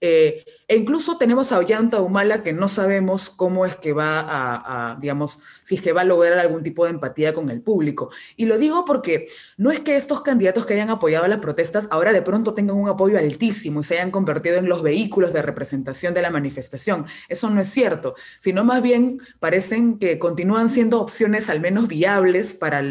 eh, 0.04 0.44
e 0.66 0.76
incluso 0.76 1.16
tenemos 1.16 1.52
a 1.52 1.58
Ollanta 1.58 2.00
Humala, 2.00 2.42
que 2.42 2.52
no 2.52 2.68
sabemos 2.68 3.30
cómo 3.30 3.64
es 3.64 3.76
que 3.76 3.92
va 3.92 4.26
a, 4.90 4.96
digamos, 4.96 5.38
si 5.62 5.76
es 5.76 5.82
que 5.82 5.92
va 5.92 6.00
a 6.00 6.04
lograr 6.04 6.40
algún 6.40 6.64
tipo 6.64 6.84
de 6.84 6.90
empatía 6.90 7.32
con 7.32 7.50
el 7.50 7.62
público. 7.62 8.10
Y 8.36 8.46
lo 8.46 8.58
digo 8.58 8.84
porque 8.84 9.28
no 9.56 9.70
es 9.70 9.78
que 9.78 9.94
estos 9.94 10.22
candidatos 10.22 10.66
que 10.66 10.74
hayan 10.74 10.90
apoyado 10.90 11.28
las 11.28 11.38
protestas 11.38 11.86
ahora 11.92 12.12
de 12.12 12.22
pronto 12.22 12.52
tengan 12.52 12.78
un 12.78 12.88
apoyo 12.88 13.16
altísimo 13.16 13.80
y 13.80 13.84
se 13.84 13.94
hayan 13.94 14.10
convertido 14.10 14.56
en 14.56 14.68
los 14.68 14.82
vehículos 14.82 15.32
de 15.32 15.42
representación 15.42 16.14
de 16.14 16.22
la 16.22 16.30
manifestación. 16.32 17.06
Eso 17.28 17.50
no 17.50 17.60
es 17.60 17.68
cierto, 17.68 18.14
sino 18.40 18.64
más 18.64 18.82
bien 18.82 19.20
parecen 19.38 19.98
que 19.98 20.18
continúan 20.18 20.68
siendo 20.68 21.00
opciones 21.00 21.50
al 21.50 21.60
menos 21.60 21.88
viables 21.88 22.54
para, 22.54 22.82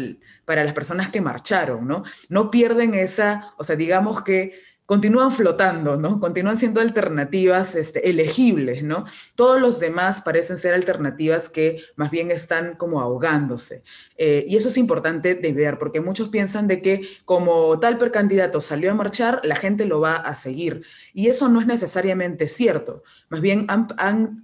para 0.44 0.64
las 0.64 0.72
personas 0.72 1.10
que 1.10 1.20
marcharon, 1.20 1.86
¿no? 1.86 2.04
No 2.28 2.50
pierden 2.50 2.94
esa, 2.94 3.52
o 3.58 3.64
sea, 3.64 3.76
digamos 3.76 4.22
que 4.22 4.71
continúan 4.86 5.30
flotando, 5.30 5.96
¿no? 5.96 6.18
Continúan 6.20 6.58
siendo 6.58 6.80
alternativas 6.80 7.74
este, 7.74 8.10
elegibles, 8.10 8.82
¿no? 8.82 9.04
Todos 9.34 9.60
los 9.60 9.80
demás 9.80 10.20
parecen 10.20 10.58
ser 10.58 10.74
alternativas 10.74 11.48
que 11.48 11.82
más 11.96 12.10
bien 12.10 12.30
están 12.30 12.76
como 12.76 13.00
ahogándose. 13.00 13.84
Eh, 14.18 14.44
y 14.48 14.56
eso 14.56 14.68
es 14.68 14.76
importante 14.76 15.34
de 15.34 15.52
ver, 15.52 15.78
porque 15.78 16.00
muchos 16.00 16.28
piensan 16.28 16.66
de 16.68 16.82
que 16.82 17.08
como 17.24 17.78
tal 17.80 17.96
precandidato 17.96 18.60
salió 18.60 18.90
a 18.90 18.94
marchar, 18.94 19.40
la 19.44 19.56
gente 19.56 19.86
lo 19.86 20.00
va 20.00 20.16
a 20.16 20.34
seguir. 20.34 20.84
Y 21.14 21.28
eso 21.28 21.48
no 21.48 21.60
es 21.60 21.66
necesariamente 21.66 22.48
cierto. 22.48 23.02
Más 23.28 23.40
bien 23.40 23.66
han, 23.68 23.88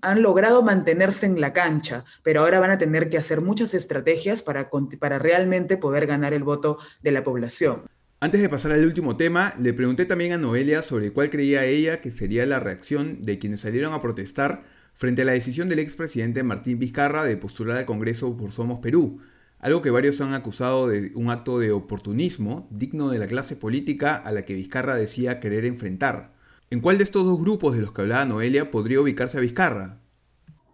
han, 0.02 0.22
logrado 0.22 0.62
mantenerse 0.62 1.26
en 1.26 1.40
la 1.40 1.52
cancha, 1.52 2.04
pero 2.22 2.40
ahora 2.40 2.60
van 2.60 2.70
a 2.70 2.78
tener 2.78 3.08
que 3.08 3.18
hacer 3.18 3.40
muchas 3.40 3.74
estrategias 3.74 4.42
para, 4.42 4.70
para 4.98 5.18
realmente 5.18 5.76
poder 5.76 6.06
ganar 6.06 6.32
el 6.32 6.44
voto 6.44 6.78
de 7.02 7.12
la 7.12 7.22
población. 7.22 7.82
Antes 8.20 8.40
de 8.40 8.48
pasar 8.48 8.72
al 8.72 8.84
último 8.84 9.14
tema, 9.14 9.54
le 9.60 9.72
pregunté 9.72 10.04
también 10.04 10.32
a 10.32 10.38
Noelia 10.38 10.82
sobre 10.82 11.12
cuál 11.12 11.30
creía 11.30 11.66
ella 11.66 12.00
que 12.00 12.10
sería 12.10 12.44
la 12.46 12.58
reacción 12.58 13.24
de 13.24 13.38
quienes 13.38 13.60
salieron 13.60 13.92
a 13.92 14.02
protestar 14.02 14.64
frente 14.92 15.22
a 15.22 15.24
la 15.24 15.32
decisión 15.32 15.68
del 15.68 15.78
expresidente 15.78 16.42
Martín 16.42 16.80
Vizcarra 16.80 17.22
de 17.22 17.36
postular 17.36 17.76
al 17.78 17.86
Congreso 17.86 18.36
por 18.36 18.50
Somos 18.50 18.80
Perú, 18.80 19.20
algo 19.60 19.82
que 19.82 19.90
varios 19.90 20.20
han 20.20 20.34
acusado 20.34 20.88
de 20.88 21.12
un 21.14 21.30
acto 21.30 21.60
de 21.60 21.70
oportunismo 21.70 22.66
digno 22.72 23.08
de 23.08 23.20
la 23.20 23.28
clase 23.28 23.54
política 23.54 24.16
a 24.16 24.32
la 24.32 24.42
que 24.42 24.54
Vizcarra 24.54 24.96
decía 24.96 25.38
querer 25.38 25.64
enfrentar. 25.64 26.32
¿En 26.70 26.80
cuál 26.80 26.98
de 26.98 27.04
estos 27.04 27.24
dos 27.24 27.38
grupos 27.38 27.76
de 27.76 27.82
los 27.82 27.92
que 27.92 28.00
hablaba 28.00 28.24
Noelia 28.24 28.72
podría 28.72 29.00
ubicarse 29.00 29.38
a 29.38 29.42
Vizcarra? 29.42 30.00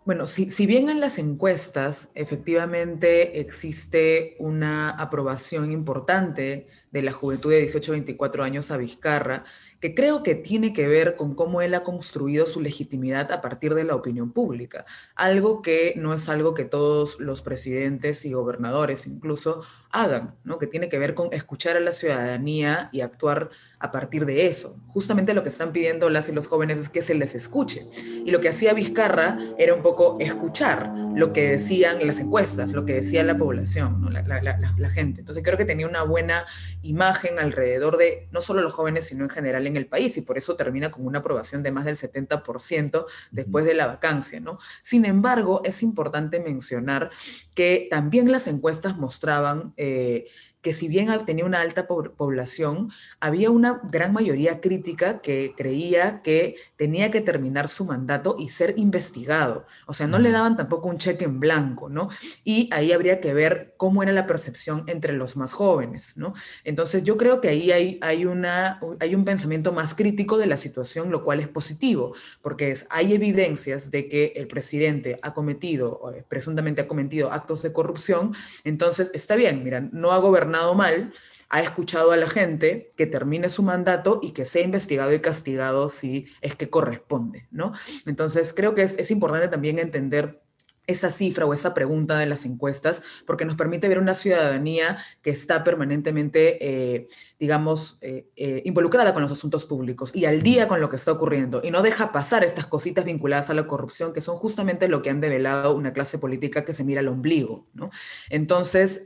Bueno, 0.06 0.26
si, 0.26 0.50
si, 0.50 0.66
bien 0.66 0.90
en 0.90 1.00
las 1.00 1.18
encuestas 1.18 2.10
efectivamente 2.14 3.40
existe 3.40 4.36
una 4.38 4.90
aprobación 4.90 5.72
importante 5.72 6.68
de 6.94 7.02
la 7.02 7.12
juventud 7.12 7.50
de 7.50 7.58
18 7.58 7.90
a 7.90 7.94
24 7.94 8.44
años 8.44 8.70
a 8.70 8.76
Vizcarra, 8.76 9.42
que 9.80 9.96
creo 9.96 10.22
que 10.22 10.36
tiene 10.36 10.72
que 10.72 10.86
ver 10.86 11.16
con 11.16 11.34
cómo 11.34 11.60
él 11.60 11.74
ha 11.74 11.82
construido 11.82 12.46
su 12.46 12.60
legitimidad 12.60 13.32
a 13.32 13.40
partir 13.40 13.74
de 13.74 13.82
la 13.82 13.96
opinión 13.96 14.30
pública, 14.32 14.86
algo 15.16 15.60
que 15.60 15.94
no 15.96 16.14
es 16.14 16.28
algo 16.28 16.54
que 16.54 16.64
todos 16.64 17.18
los 17.18 17.42
presidentes 17.42 18.24
y 18.24 18.32
gobernadores 18.32 19.08
incluso 19.08 19.64
hagan, 19.90 20.36
¿no? 20.44 20.58
que 20.58 20.68
tiene 20.68 20.88
que 20.88 20.98
ver 20.98 21.14
con 21.14 21.32
escuchar 21.32 21.76
a 21.76 21.80
la 21.80 21.92
ciudadanía 21.92 22.90
y 22.92 23.00
actuar 23.00 23.50
a 23.78 23.92
partir 23.92 24.24
de 24.24 24.46
eso. 24.46 24.76
Justamente 24.86 25.34
lo 25.34 25.42
que 25.42 25.50
están 25.50 25.72
pidiendo 25.72 26.08
las 26.10 26.28
y 26.28 26.32
los 26.32 26.46
jóvenes 26.46 26.78
es 26.78 26.88
que 26.88 27.02
se 27.02 27.14
les 27.14 27.34
escuche. 27.34 27.86
Y 28.24 28.30
lo 28.30 28.40
que 28.40 28.48
hacía 28.48 28.72
Vizcarra 28.72 29.38
era 29.58 29.74
un 29.74 29.82
poco 29.82 30.16
escuchar 30.20 30.92
lo 31.14 31.32
que 31.32 31.50
decían 31.50 32.04
las 32.04 32.18
encuestas, 32.18 32.72
lo 32.72 32.84
que 32.84 32.94
decía 32.94 33.22
la 33.22 33.36
población, 33.36 34.12
la, 34.12 34.22
la 34.22 34.90
gente. 34.90 35.20
Entonces 35.20 35.44
creo 35.44 35.56
que 35.56 35.64
tenía 35.64 35.86
una 35.86 36.02
buena 36.02 36.44
imagen 36.84 37.38
alrededor 37.38 37.96
de 37.96 38.28
no 38.30 38.40
solo 38.40 38.62
los 38.62 38.72
jóvenes, 38.72 39.06
sino 39.06 39.24
en 39.24 39.30
general 39.30 39.66
en 39.66 39.76
el 39.76 39.86
país, 39.86 40.16
y 40.16 40.22
por 40.22 40.38
eso 40.38 40.56
termina 40.56 40.90
con 40.90 41.06
una 41.06 41.18
aprobación 41.18 41.62
de 41.62 41.72
más 41.72 41.84
del 41.84 41.96
70% 41.96 43.06
después 43.30 43.64
de 43.64 43.74
la 43.74 43.86
vacancia, 43.86 44.40
¿no? 44.40 44.58
Sin 44.82 45.04
embargo, 45.04 45.62
es 45.64 45.82
importante 45.82 46.40
mencionar 46.40 47.10
que 47.54 47.88
también 47.90 48.30
las 48.30 48.46
encuestas 48.46 48.96
mostraban 48.96 49.72
eh, 49.76 50.26
que 50.64 50.72
si 50.72 50.88
bien 50.88 51.10
tenía 51.26 51.44
una 51.44 51.60
alta 51.60 51.86
población, 51.86 52.90
había 53.20 53.50
una 53.50 53.82
gran 53.84 54.14
mayoría 54.14 54.62
crítica 54.62 55.20
que 55.20 55.52
creía 55.54 56.22
que 56.22 56.56
tenía 56.76 57.10
que 57.10 57.20
terminar 57.20 57.68
su 57.68 57.84
mandato 57.84 58.36
y 58.38 58.48
ser 58.48 58.72
investigado. 58.78 59.66
O 59.86 59.92
sea, 59.92 60.06
no 60.06 60.18
le 60.18 60.30
daban 60.30 60.56
tampoco 60.56 60.88
un 60.88 60.96
cheque 60.96 61.26
en 61.26 61.38
blanco, 61.38 61.90
¿no? 61.90 62.08
Y 62.44 62.70
ahí 62.72 62.92
habría 62.92 63.20
que 63.20 63.34
ver 63.34 63.74
cómo 63.76 64.02
era 64.02 64.12
la 64.12 64.26
percepción 64.26 64.84
entre 64.86 65.12
los 65.12 65.36
más 65.36 65.52
jóvenes, 65.52 66.16
¿no? 66.16 66.32
Entonces 66.64 67.04
yo 67.04 67.18
creo 67.18 67.42
que 67.42 67.48
ahí 67.48 67.70
hay, 67.70 67.98
hay, 68.00 68.24
una, 68.24 68.80
hay 69.00 69.14
un 69.14 69.26
pensamiento 69.26 69.70
más 69.70 69.94
crítico 69.94 70.38
de 70.38 70.46
la 70.46 70.56
situación, 70.56 71.10
lo 71.10 71.24
cual 71.24 71.40
es 71.40 71.48
positivo, 71.48 72.14
porque 72.40 72.70
es, 72.70 72.86
hay 72.88 73.12
evidencias 73.12 73.90
de 73.90 74.08
que 74.08 74.32
el 74.36 74.46
presidente 74.46 75.18
ha 75.20 75.34
cometido, 75.34 76.10
eh, 76.16 76.24
presuntamente 76.26 76.80
ha 76.80 76.88
cometido 76.88 77.30
actos 77.30 77.60
de 77.62 77.74
corrupción, 77.74 78.34
entonces 78.64 79.10
está 79.12 79.36
bien, 79.36 79.62
mira, 79.62 79.80
no 79.92 80.12
ha 80.12 80.18
gobernado 80.18 80.53
mal, 80.74 81.12
ha 81.48 81.60
escuchado 81.60 82.12
a 82.12 82.16
la 82.16 82.28
gente, 82.28 82.92
que 82.96 83.06
termine 83.06 83.48
su 83.48 83.62
mandato 83.62 84.20
y 84.22 84.32
que 84.32 84.44
sea 84.44 84.62
investigado 84.62 85.12
y 85.12 85.20
castigado 85.20 85.88
si 85.88 86.26
es 86.40 86.56
que 86.56 86.70
corresponde, 86.70 87.46
¿no? 87.50 87.72
Entonces, 88.06 88.52
creo 88.54 88.74
que 88.74 88.82
es, 88.82 88.98
es 88.98 89.10
importante 89.10 89.48
también 89.48 89.78
entender 89.78 90.44
esa 90.86 91.10
cifra 91.10 91.46
o 91.46 91.54
esa 91.54 91.74
pregunta 91.74 92.18
de 92.18 92.26
las 92.26 92.44
encuestas, 92.44 93.02
porque 93.26 93.44
nos 93.44 93.56
permite 93.56 93.88
ver 93.88 93.98
una 93.98 94.14
ciudadanía 94.14 94.98
que 95.22 95.30
está 95.30 95.64
permanentemente, 95.64 96.58
eh, 96.60 97.08
digamos, 97.38 97.98
eh, 98.00 98.28
eh, 98.36 98.62
involucrada 98.64 99.14
con 99.14 99.22
los 99.22 99.32
asuntos 99.32 99.64
públicos 99.64 100.14
y 100.14 100.26
al 100.26 100.42
día 100.42 100.68
con 100.68 100.80
lo 100.80 100.88
que 100.88 100.96
está 100.96 101.12
ocurriendo 101.12 101.62
y 101.64 101.70
no 101.70 101.82
deja 101.82 102.12
pasar 102.12 102.44
estas 102.44 102.66
cositas 102.66 103.04
vinculadas 103.04 103.50
a 103.50 103.54
la 103.54 103.66
corrupción 103.66 104.12
que 104.12 104.20
son 104.20 104.36
justamente 104.36 104.88
lo 104.88 105.02
que 105.02 105.10
han 105.10 105.20
develado 105.20 105.74
una 105.74 105.92
clase 105.92 106.18
política 106.18 106.64
que 106.64 106.74
se 106.74 106.84
mira 106.84 107.00
al 107.00 107.08
ombligo, 107.08 107.66
¿no? 107.72 107.90
Entonces, 108.28 109.04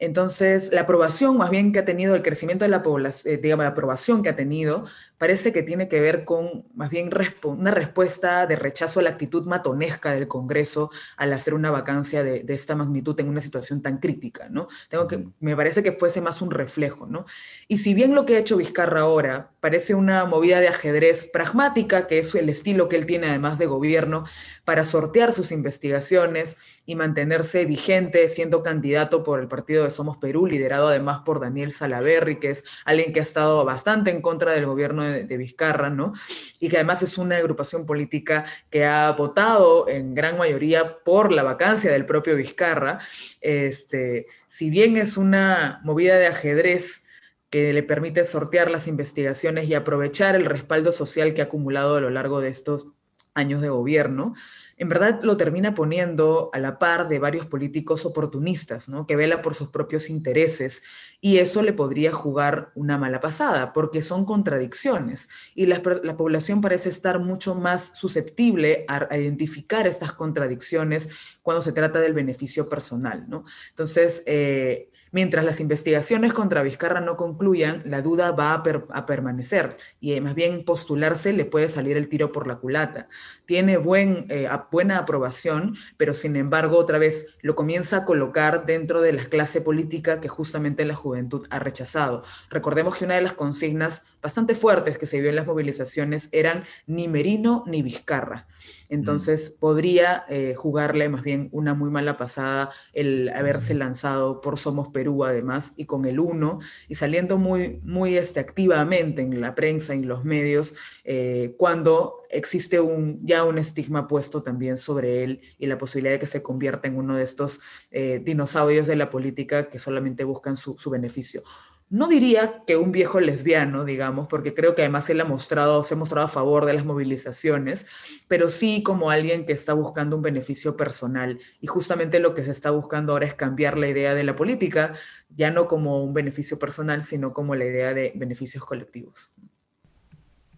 entonces, 0.00 0.72
la 0.72 0.80
aprobación 0.80 1.36
más 1.36 1.50
bien 1.50 1.72
que 1.72 1.78
ha 1.78 1.84
tenido, 1.84 2.14
el 2.14 2.22
crecimiento 2.22 2.64
de 2.64 2.70
la 2.70 2.82
población, 2.82 3.34
eh, 3.34 3.36
digamos, 3.36 3.64
la 3.64 3.70
aprobación 3.70 4.22
que 4.22 4.30
ha 4.30 4.34
tenido, 4.34 4.86
parece 5.18 5.52
que 5.52 5.62
tiene 5.62 5.88
que 5.88 6.00
ver 6.00 6.24
con 6.24 6.64
más 6.74 6.88
bien 6.88 7.10
una 7.42 7.70
respuesta 7.70 8.46
de 8.46 8.56
rechazo 8.56 9.00
a 9.00 9.02
la 9.02 9.10
actitud 9.10 9.44
matonesca 9.44 10.12
del 10.12 10.26
Congreso 10.26 10.90
al 11.18 11.34
hacer 11.34 11.52
una 11.52 11.70
vacancia 11.70 12.24
de, 12.24 12.42
esta 12.48 12.74
magnitud 12.74 13.20
en 13.20 13.28
una 13.28 13.42
situación 13.42 13.82
tan 13.82 13.98
crítica, 13.98 14.48
¿no? 14.48 14.68
Tengo 14.88 15.06
que, 15.06 15.28
me 15.38 15.54
parece 15.54 15.82
que 15.82 15.92
fuese 15.92 16.22
más 16.22 16.40
un 16.40 16.50
reflejo, 16.50 17.06
¿no? 17.06 17.26
Y 17.68 17.78
si 17.78 17.92
bien 17.92 18.14
lo 18.14 18.24
que 18.24 18.36
ha 18.36 18.38
hecho 18.38 18.56
Vizcarra 18.56 19.02
ahora 19.02 19.50
parece 19.60 19.94
una 19.94 20.24
movida 20.24 20.60
de 20.60 20.68
ajedrez 20.68 21.28
pragmática, 21.30 22.06
que 22.06 22.18
es 22.18 22.34
el 22.34 22.48
estilo 22.48 22.88
que 22.88 22.96
él 22.96 23.04
tiene 23.04 23.28
además 23.28 23.58
de 23.58 23.66
gobierno, 23.66 24.24
para 24.64 24.82
sortear 24.82 25.34
sus 25.34 25.52
investigaciones, 25.52 26.56
y 26.90 26.96
mantenerse 26.96 27.66
vigente 27.66 28.26
siendo 28.26 28.64
candidato 28.64 29.22
por 29.22 29.38
el 29.38 29.46
partido 29.46 29.84
de 29.84 29.90
Somos 29.90 30.16
Perú, 30.16 30.48
liderado 30.48 30.88
además 30.88 31.20
por 31.24 31.38
Daniel 31.38 31.70
Salaverri, 31.70 32.40
que 32.40 32.50
es 32.50 32.64
alguien 32.84 33.12
que 33.12 33.20
ha 33.20 33.22
estado 33.22 33.64
bastante 33.64 34.10
en 34.10 34.20
contra 34.20 34.50
del 34.50 34.66
gobierno 34.66 35.04
de, 35.04 35.36
Vizcarra, 35.36 35.88
¿no? 35.88 36.14
Y 36.58 36.68
que 36.68 36.78
además 36.78 37.02
es 37.02 37.16
una 37.16 37.36
agrupación 37.36 37.86
política 37.86 38.44
que 38.70 38.84
ha 38.84 39.12
votado 39.12 39.88
en 39.88 40.16
gran 40.16 40.36
mayoría 40.36 40.98
por 41.04 41.30
la 41.30 41.44
vacancia 41.44 41.92
del 41.92 42.06
propio 42.06 42.34
Vizcarra. 42.34 42.98
Este, 43.40 44.26
si 44.48 44.68
bien 44.68 44.96
es 44.96 45.16
una 45.16 45.80
movida 45.84 46.16
de 46.18 46.26
ajedrez, 46.26 47.04
que 47.50 47.72
le 47.72 47.82
permite 47.82 48.24
sortear 48.24 48.70
las 48.70 48.86
investigaciones 48.86 49.68
y 49.68 49.74
aprovechar 49.74 50.36
el 50.36 50.44
respaldo 50.44 50.92
social 50.92 51.34
que 51.34 51.42
ha 51.42 51.46
acumulado 51.46 51.96
a 51.96 52.00
lo 52.00 52.10
largo 52.10 52.40
de 52.40 52.48
estos 52.48 52.86
años 53.34 53.60
de 53.62 53.68
gobierno, 53.68 54.34
en 54.76 54.88
verdad 54.88 55.20
lo 55.22 55.36
termina 55.36 55.74
poniendo 55.74 56.50
a 56.52 56.58
la 56.58 56.78
par 56.78 57.08
de 57.08 57.18
varios 57.18 57.46
políticos 57.46 58.04
oportunistas, 58.04 58.88
¿no? 58.88 59.06
que 59.06 59.16
vela 59.16 59.42
por 59.42 59.54
sus 59.54 59.68
propios 59.68 60.10
intereses, 60.10 60.82
y 61.20 61.38
eso 61.38 61.62
le 61.62 61.72
podría 61.72 62.12
jugar 62.12 62.72
una 62.74 62.96
mala 62.96 63.20
pasada, 63.20 63.72
porque 63.72 64.02
son 64.02 64.24
contradicciones, 64.24 65.28
y 65.54 65.66
la, 65.66 65.82
población 65.82 66.60
parece 66.60 66.88
estar 66.88 67.18
mucho 67.20 67.54
más 67.54 67.92
susceptible 67.96 68.84
a, 68.88 69.16
identificar 69.16 69.86
estas 69.86 70.12
contradicciones 70.12 71.10
cuando 71.42 71.62
se 71.62 71.72
trata 71.72 72.00
del 72.00 72.14
beneficio 72.14 72.68
personal. 72.68 73.26
¿no? 73.28 73.44
Entonces, 73.70 74.22
eh, 74.26 74.90
Mientras 75.12 75.44
las 75.44 75.58
investigaciones 75.58 76.32
contra 76.32 76.62
Vizcarra 76.62 77.00
no 77.00 77.16
concluyan, 77.16 77.82
la 77.84 78.00
duda 78.00 78.30
va 78.30 78.54
a, 78.54 79.06
permanecer 79.06 79.76
y 80.00 80.12
eh, 80.12 80.20
más 80.20 80.34
bien 80.34 80.64
postularse 80.64 81.32
le 81.32 81.44
puede 81.44 81.68
salir 81.68 81.96
el 81.96 82.08
tiro 82.08 82.30
por 82.30 82.46
la 82.46 82.56
culata. 82.56 83.08
Tiene 83.44 83.74
eh, 83.74 84.48
buena 84.70 84.98
aprobación, 84.98 85.76
pero 85.96 86.14
sin 86.14 86.36
embargo 86.36 86.78
otra 86.78 86.98
vez 86.98 87.26
lo 87.42 87.56
comienza 87.56 87.98
a 87.98 88.04
colocar 88.04 88.66
dentro 88.66 89.00
de 89.00 89.12
la 89.12 89.24
clase 89.24 89.60
política 89.60 90.20
que 90.20 90.28
justamente 90.28 90.84
la 90.84 90.94
juventud 90.94 91.46
ha 91.50 91.58
rechazado. 91.58 92.22
Recordemos 92.48 92.96
que 92.96 93.04
una 93.04 93.16
de 93.16 93.22
las 93.22 93.32
consignas 93.32 94.04
bastante 94.22 94.54
fuertes 94.54 94.98
que 94.98 95.06
se 95.06 95.20
vio 95.20 95.30
en 95.30 95.36
las 95.36 95.46
movilizaciones 95.46 96.28
eran 96.32 96.64
ni 96.86 97.08
Merino 97.08 97.64
ni 97.66 97.82
Vizcarra. 97.82 98.46
Entonces 98.90 99.50
podría 99.50 100.24
eh, 100.28 100.54
jugarle 100.56 101.08
más 101.08 101.22
bien 101.22 101.48
una 101.52 101.74
muy 101.74 101.90
mala 101.90 102.16
pasada 102.16 102.70
el 102.92 103.28
haberse 103.28 103.74
lanzado 103.74 104.40
por 104.40 104.58
Somos 104.58 104.88
Perú 104.88 105.24
además 105.24 105.74
y 105.76 105.84
con 105.86 106.04
el 106.06 106.18
uno 106.18 106.58
y 106.88 106.96
saliendo 106.96 107.38
muy, 107.38 107.80
muy 107.84 108.16
este, 108.16 108.40
activamente 108.40 109.22
en 109.22 109.40
la 109.40 109.54
prensa 109.54 109.94
y 109.94 110.00
en 110.00 110.08
los 110.08 110.24
medios 110.24 110.74
eh, 111.04 111.54
cuando 111.56 112.16
existe 112.30 112.80
un, 112.80 113.24
ya 113.24 113.44
un 113.44 113.58
estigma 113.58 114.08
puesto 114.08 114.42
también 114.42 114.76
sobre 114.76 115.22
él 115.22 115.40
y 115.58 115.66
la 115.66 115.78
posibilidad 115.78 116.14
de 116.14 116.18
que 116.18 116.26
se 116.26 116.42
convierta 116.42 116.88
en 116.88 116.96
uno 116.96 117.16
de 117.16 117.22
estos 117.22 117.60
eh, 117.92 118.20
dinosaurios 118.22 118.88
de 118.88 118.96
la 118.96 119.08
política 119.08 119.68
que 119.68 119.78
solamente 119.78 120.24
buscan 120.24 120.56
su, 120.56 120.76
su 120.78 120.90
beneficio. 120.90 121.42
No 121.90 122.06
diría 122.06 122.62
que 122.68 122.76
un 122.76 122.92
viejo 122.92 123.18
lesbiano, 123.18 123.84
digamos, 123.84 124.28
porque 124.28 124.54
creo 124.54 124.76
que 124.76 124.82
además 124.82 125.10
él 125.10 125.20
ha 125.20 125.24
mostrado, 125.24 125.82
se 125.82 125.94
ha 125.94 125.96
mostrado 125.96 126.26
a 126.26 126.28
favor 126.28 126.64
de 126.64 126.72
las 126.72 126.84
movilizaciones, 126.84 127.86
pero 128.28 128.48
sí 128.48 128.84
como 128.84 129.10
alguien 129.10 129.44
que 129.44 129.52
está 129.52 129.72
buscando 129.72 130.14
un 130.14 130.22
beneficio 130.22 130.76
personal. 130.76 131.40
Y 131.60 131.66
justamente 131.66 132.20
lo 132.20 132.32
que 132.32 132.44
se 132.44 132.52
está 132.52 132.70
buscando 132.70 133.12
ahora 133.12 133.26
es 133.26 133.34
cambiar 133.34 133.76
la 133.76 133.88
idea 133.88 134.14
de 134.14 134.22
la 134.22 134.36
política, 134.36 134.94
ya 135.34 135.50
no 135.50 135.66
como 135.66 136.04
un 136.04 136.14
beneficio 136.14 136.60
personal, 136.60 137.02
sino 137.02 137.32
como 137.32 137.56
la 137.56 137.64
idea 137.64 137.92
de 137.92 138.12
beneficios 138.14 138.64
colectivos. 138.64 139.34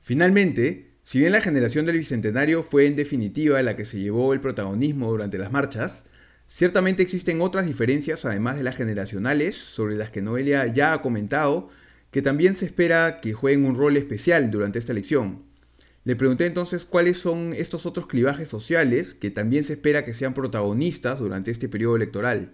Finalmente, 0.01 0.99
si 1.03 1.19
bien 1.19 1.33
la 1.33 1.41
generación 1.41 1.87
del 1.87 1.97
Bicentenario 1.97 2.63
fue 2.63 2.87
en 2.87 2.95
definitiva 2.95 3.63
la 3.63 3.75
que 3.75 3.87
se 3.87 3.99
llevó 3.99 4.35
el 4.35 4.41
protagonismo 4.41 5.11
durante 5.11 5.39
las 5.39 5.51
marchas, 5.51 6.05
Ciertamente 6.55 7.03
existen 7.03 7.41
otras 7.41 7.65
diferencias, 7.65 8.27
además 8.27 8.59
de 8.59 8.63
las 8.63 8.77
generacionales, 8.77 9.57
sobre 9.57 9.97
las 9.97 10.11
que 10.11 10.21
Noelia 10.21 10.67
ya 10.67 10.93
ha 10.93 11.01
comentado, 11.01 11.71
que 12.11 12.21
también 12.21 12.57
se 12.57 12.67
espera 12.67 13.17
que 13.23 13.33
jueguen 13.33 13.65
un 13.65 13.75
rol 13.75 13.97
especial 13.97 14.51
durante 14.51 14.79
esta 14.79 14.93
elección. 14.93 15.47
Le 16.05 16.15
pregunté 16.15 16.45
entonces 16.45 16.85
cuáles 16.85 17.17
son 17.17 17.55
estos 17.55 17.87
otros 17.87 18.07
clivajes 18.07 18.49
sociales 18.49 19.15
que 19.15 19.31
también 19.31 19.65
se 19.65 19.73
espera 19.73 20.05
que 20.05 20.13
sean 20.13 20.35
protagonistas 20.35 21.21
durante 21.21 21.51
este 21.51 21.71
periodo 21.71 21.97
electoral. 21.97 22.53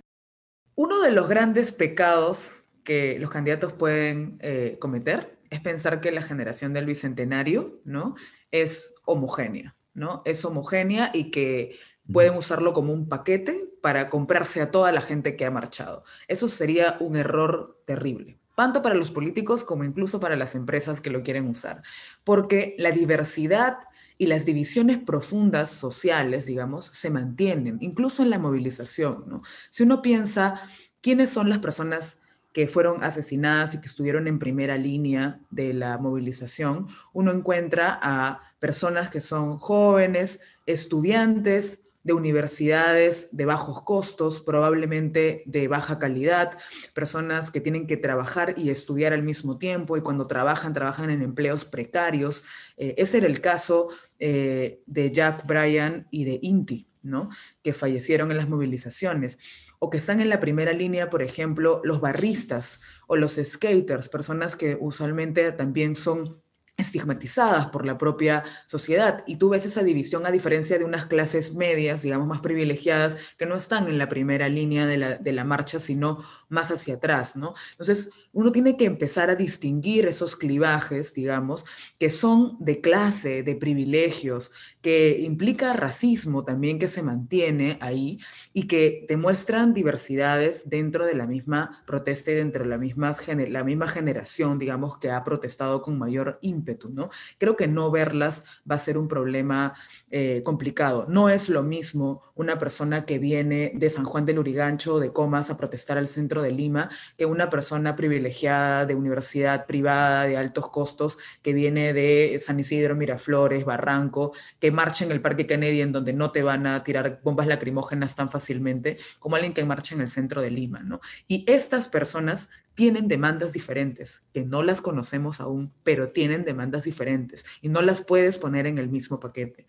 Uno 0.77 1.01
de 1.01 1.11
los 1.11 1.29
grandes 1.29 1.73
pecados 1.73 2.67
que 2.85 3.19
los 3.19 3.31
candidatos 3.31 3.73
pueden 3.73 4.39
eh, 4.43 4.77
cometer 4.79 5.41
es 5.51 5.61
pensar 5.61 6.01
que 6.01 6.13
la 6.13 6.23
generación 6.23 6.73
del 6.73 6.87
bicentenario 6.87 7.81
¿no? 7.85 8.15
es 8.53 8.95
homogénea, 9.07 9.75
¿no? 9.93 10.23
Es 10.25 10.45
homogénea 10.45 11.11
y 11.13 11.33
que 11.33 11.77
pueden 12.13 12.35
usarlo 12.35 12.73
como 12.73 12.93
un 12.93 13.09
paquete 13.09 13.69
para 13.81 14.09
comprarse 14.11 14.61
a 14.61 14.71
toda 14.71 14.93
la 14.93 15.03
gente 15.03 15.37
que 15.37 15.45
ha 15.45 15.51
marchado. 15.51 16.05
Eso 16.27 16.49
sería 16.49 16.97
un 17.01 17.17
error 17.17 17.81
terrible, 17.85 18.39
tanto 18.57 18.83
para 18.83 18.95
los 18.95 19.11
políticos 19.11 19.65
como 19.65 19.85
incluso 19.85 20.21
para 20.21 20.37
las 20.37 20.55
empresas 20.55 21.01
que 21.01 21.11
lo 21.11 21.23
quieren 21.23 21.49
usar, 21.49 21.83
porque 22.25 22.75
la 22.79 22.91
diversidad 22.91 23.79
y 24.19 24.27
las 24.27 24.45
divisiones 24.45 24.99
profundas 24.99 25.71
sociales, 25.71 26.47
digamos, 26.47 26.87
se 26.87 27.11
mantienen, 27.11 27.79
incluso 27.81 28.23
en 28.23 28.31
la 28.31 28.39
movilización. 28.39 29.25
¿no? 29.29 29.43
Si 29.71 29.85
uno 29.85 30.03
piensa 30.03 30.61
quiénes 31.01 31.31
son 31.31 31.49
las 31.49 31.59
personas 31.59 32.21
que 32.53 32.67
fueron 32.67 33.05
asesinadas 33.05 33.75
y 33.75 33.81
que 33.81 33.87
estuvieron 33.87 34.27
en 34.27 34.41
primera 34.41 34.77
línea 34.77 35.41
de 35.51 35.73
la 35.73 35.99
movilización, 35.99 36.89
uno 37.13 37.31
encuentra 37.31 37.97
a 38.03 38.43
personas 38.59 39.11
que 39.11 39.21
son 39.21 39.59
jóvenes, 39.59 40.41
estudiantes, 40.67 41.88
de 42.09 42.15
universidades 42.15 43.37
de 43.37 43.45
bajos 43.45 43.83
costos, 43.83 44.41
probablemente 44.41 45.43
de 45.45 45.69
baja 45.69 45.99
calidad, 45.99 46.59
personas 46.95 47.51
que 47.51 47.61
tienen 47.61 47.87
que 47.87 47.99
trabajar 47.99 48.55
y 48.57 48.71
estudiar 48.71 49.13
al 49.13 49.23
mismo 49.23 49.59
tiempo 49.59 49.99
y 49.99 50.01
cuando 50.01 50.27
trabajan, 50.27 50.73
trabajan 50.73 51.11
en 51.11 51.21
empleos 51.21 51.67
precarios. 51.67 52.45
Eh, 52.79 52.95
ese 52.97 53.19
era 53.19 53.27
el 53.27 53.43
caso 53.43 53.91
eh, 54.19 54.81
de 54.87 55.13
Jack 55.13 55.47
Bryan 55.47 56.09
y 56.11 56.25
de 56.25 56.39
Inti, 56.41 56.89
¿no? 57.03 57.29
que 57.63 57.75
fallecieron 57.75 58.31
en 58.31 58.39
las 58.39 58.49
movilizaciones 58.49 59.39
o 59.79 59.91
que 59.91 59.99
están 59.99 60.23
en 60.23 60.31
la 60.31 60.41
primera 60.41 60.73
línea, 60.73 61.11
por 61.11 61.23
ejemplo, 61.23 61.83
los 61.85 62.01
barristas 62.01 62.85
o 63.07 63.17
los 63.17 63.35
skaters, 63.35 64.09
personas 64.09 64.57
que 64.57 64.79
usualmente 64.81 65.53
también 65.53 65.95
son 65.95 66.41
estigmatizadas 66.79 67.67
por 67.67 67.85
la 67.85 67.99
propia 67.99 68.45
sociedad. 68.67 69.25
Y 69.27 69.37
tú 69.37 69.51
ves 69.51 69.67
esa 69.67 69.83
división 69.83 70.25
a 70.27 70.31
diferencia 70.31 70.79
de 70.79 70.85
unas 70.85 71.07
clases 71.07 71.55
medias, 71.55 72.03
digamos, 72.03 72.29
más 72.29 72.41
privilegiadas, 72.41 73.19
que 73.37 73.47
no 73.47 73.57
están 73.57 73.89
en 73.89 73.99
la 73.99 74.09
primera 74.09 74.49
línea 74.49 74.87
de 74.87 74.97
la, 74.97 75.17
de 75.17 75.33
la 75.33 75.45
marcha, 75.45 75.81
sino 75.81 76.25
más 76.49 76.71
hacia 76.71 76.95
atrás, 76.95 77.37
¿no? 77.37 77.55
Entonces, 77.73 78.11
uno 78.39 78.53
tiene 78.53 78.77
que 78.77 78.85
empezar 78.85 79.31
a 79.31 79.35
distinguir 79.35 80.07
esos 80.07 80.37
clivajes, 80.37 81.13
digamos, 81.13 81.65
que 81.99 82.09
son 82.09 82.57
de 82.61 82.81
clase, 82.81 83.43
de 83.43 83.57
privilegios, 83.57 84.53
que 84.81 85.19
implica 85.23 85.73
racismo 85.73 86.45
también 86.45 86.79
que 86.79 86.87
se 86.87 87.03
mantiene 87.03 87.79
ahí 87.81 88.21
y 88.53 88.69
que 88.69 89.05
demuestran 89.09 89.75
diversidades 89.75 90.71
dentro 90.71 91.05
de 91.05 91.15
la 91.15 91.27
misma 91.27 91.83
protesta 91.85 92.31
y 92.31 92.37
dentro 92.37 92.63
de 92.63 92.71
la 92.71 92.79
misma, 92.79 93.11
la 93.49 93.65
misma 93.65 93.89
generación, 93.89 94.57
digamos, 94.61 94.99
que 94.99 95.11
ha 95.11 95.25
protestado 95.25 95.83
con 95.83 95.99
mayor 95.99 96.39
ímpetu, 96.41 96.91
¿no? 96.91 97.11
Creo 97.39 97.57
que 97.57 97.67
no 97.67 97.91
verlas 97.91 98.45
va 98.71 98.77
a 98.77 98.79
ser 98.79 98.99
un 98.99 99.09
problema 99.09 99.75
eh, 100.11 100.43
complicado. 100.45 101.07
No 101.09 101.29
es 101.29 101.49
lo 101.49 101.65
mismo 101.65 102.23
una 102.39 102.57
persona 102.57 103.05
que 103.05 103.19
viene 103.19 103.73
de 103.75 103.91
San 103.91 104.05
Juan 104.05 104.25
del 104.25 104.39
Urigancho 104.39 105.01
de 105.01 105.13
Comas 105.13 105.51
a 105.51 105.57
protestar 105.57 105.99
al 105.99 106.07
centro 106.07 106.41
de 106.41 106.53
Lima 106.53 106.89
que 107.17 107.27
una 107.27 107.51
persona 107.51 107.97
privilegiada 107.97 108.87
de 108.87 108.95
universidad 108.95 109.67
privada 109.67 110.25
de 110.25 110.37
altos 110.37 110.71
costos 110.71 111.19
que 111.43 111.53
viene 111.53 111.93
de 111.93 112.39
San 112.39 112.61
Isidro, 112.61 112.95
Miraflores, 112.95 113.65
Barranco, 113.65 114.33
que 114.61 114.71
marcha 114.71 115.05
en 115.05 115.11
el 115.11 115.21
Parque 115.21 115.49
Kennedy 115.49 115.81
en 115.81 115.91
donde 115.91 116.13
no 116.13 116.31
te 116.31 116.45
van 116.45 116.69
a 116.69 116.85
tirar 116.85 117.21
bombas 117.25 117.49
lacrimógenas 117.49 118.15
tan 118.15 118.29
fácilmente 118.29 118.99
como 119.19 119.35
alguien 119.35 119.53
que 119.53 119.65
marcha 119.65 119.97
en 119.97 120.03
el 120.03 120.09
centro 120.09 120.41
de 120.41 120.53
Lima, 120.53 120.81
¿no? 120.81 121.01
Y 121.27 121.45
estas 121.51 121.89
personas 121.89 122.51
tienen 122.75 123.09
demandas 123.09 123.53
diferentes, 123.53 124.25
que 124.33 124.45
no 124.45 124.63
las 124.63 124.81
conocemos 124.81 125.41
aún, 125.41 125.73
pero 125.83 126.13
tienen 126.13 126.45
demandas 126.45 126.85
diferentes 126.85 127.45
y 127.61 127.69
no 127.69 127.83
las 127.83 128.03
puedes 128.03 128.39
poner 128.39 128.69
en 128.69 128.79
el 128.79 128.89
mismo 128.89 129.19
paquete. 129.19 129.67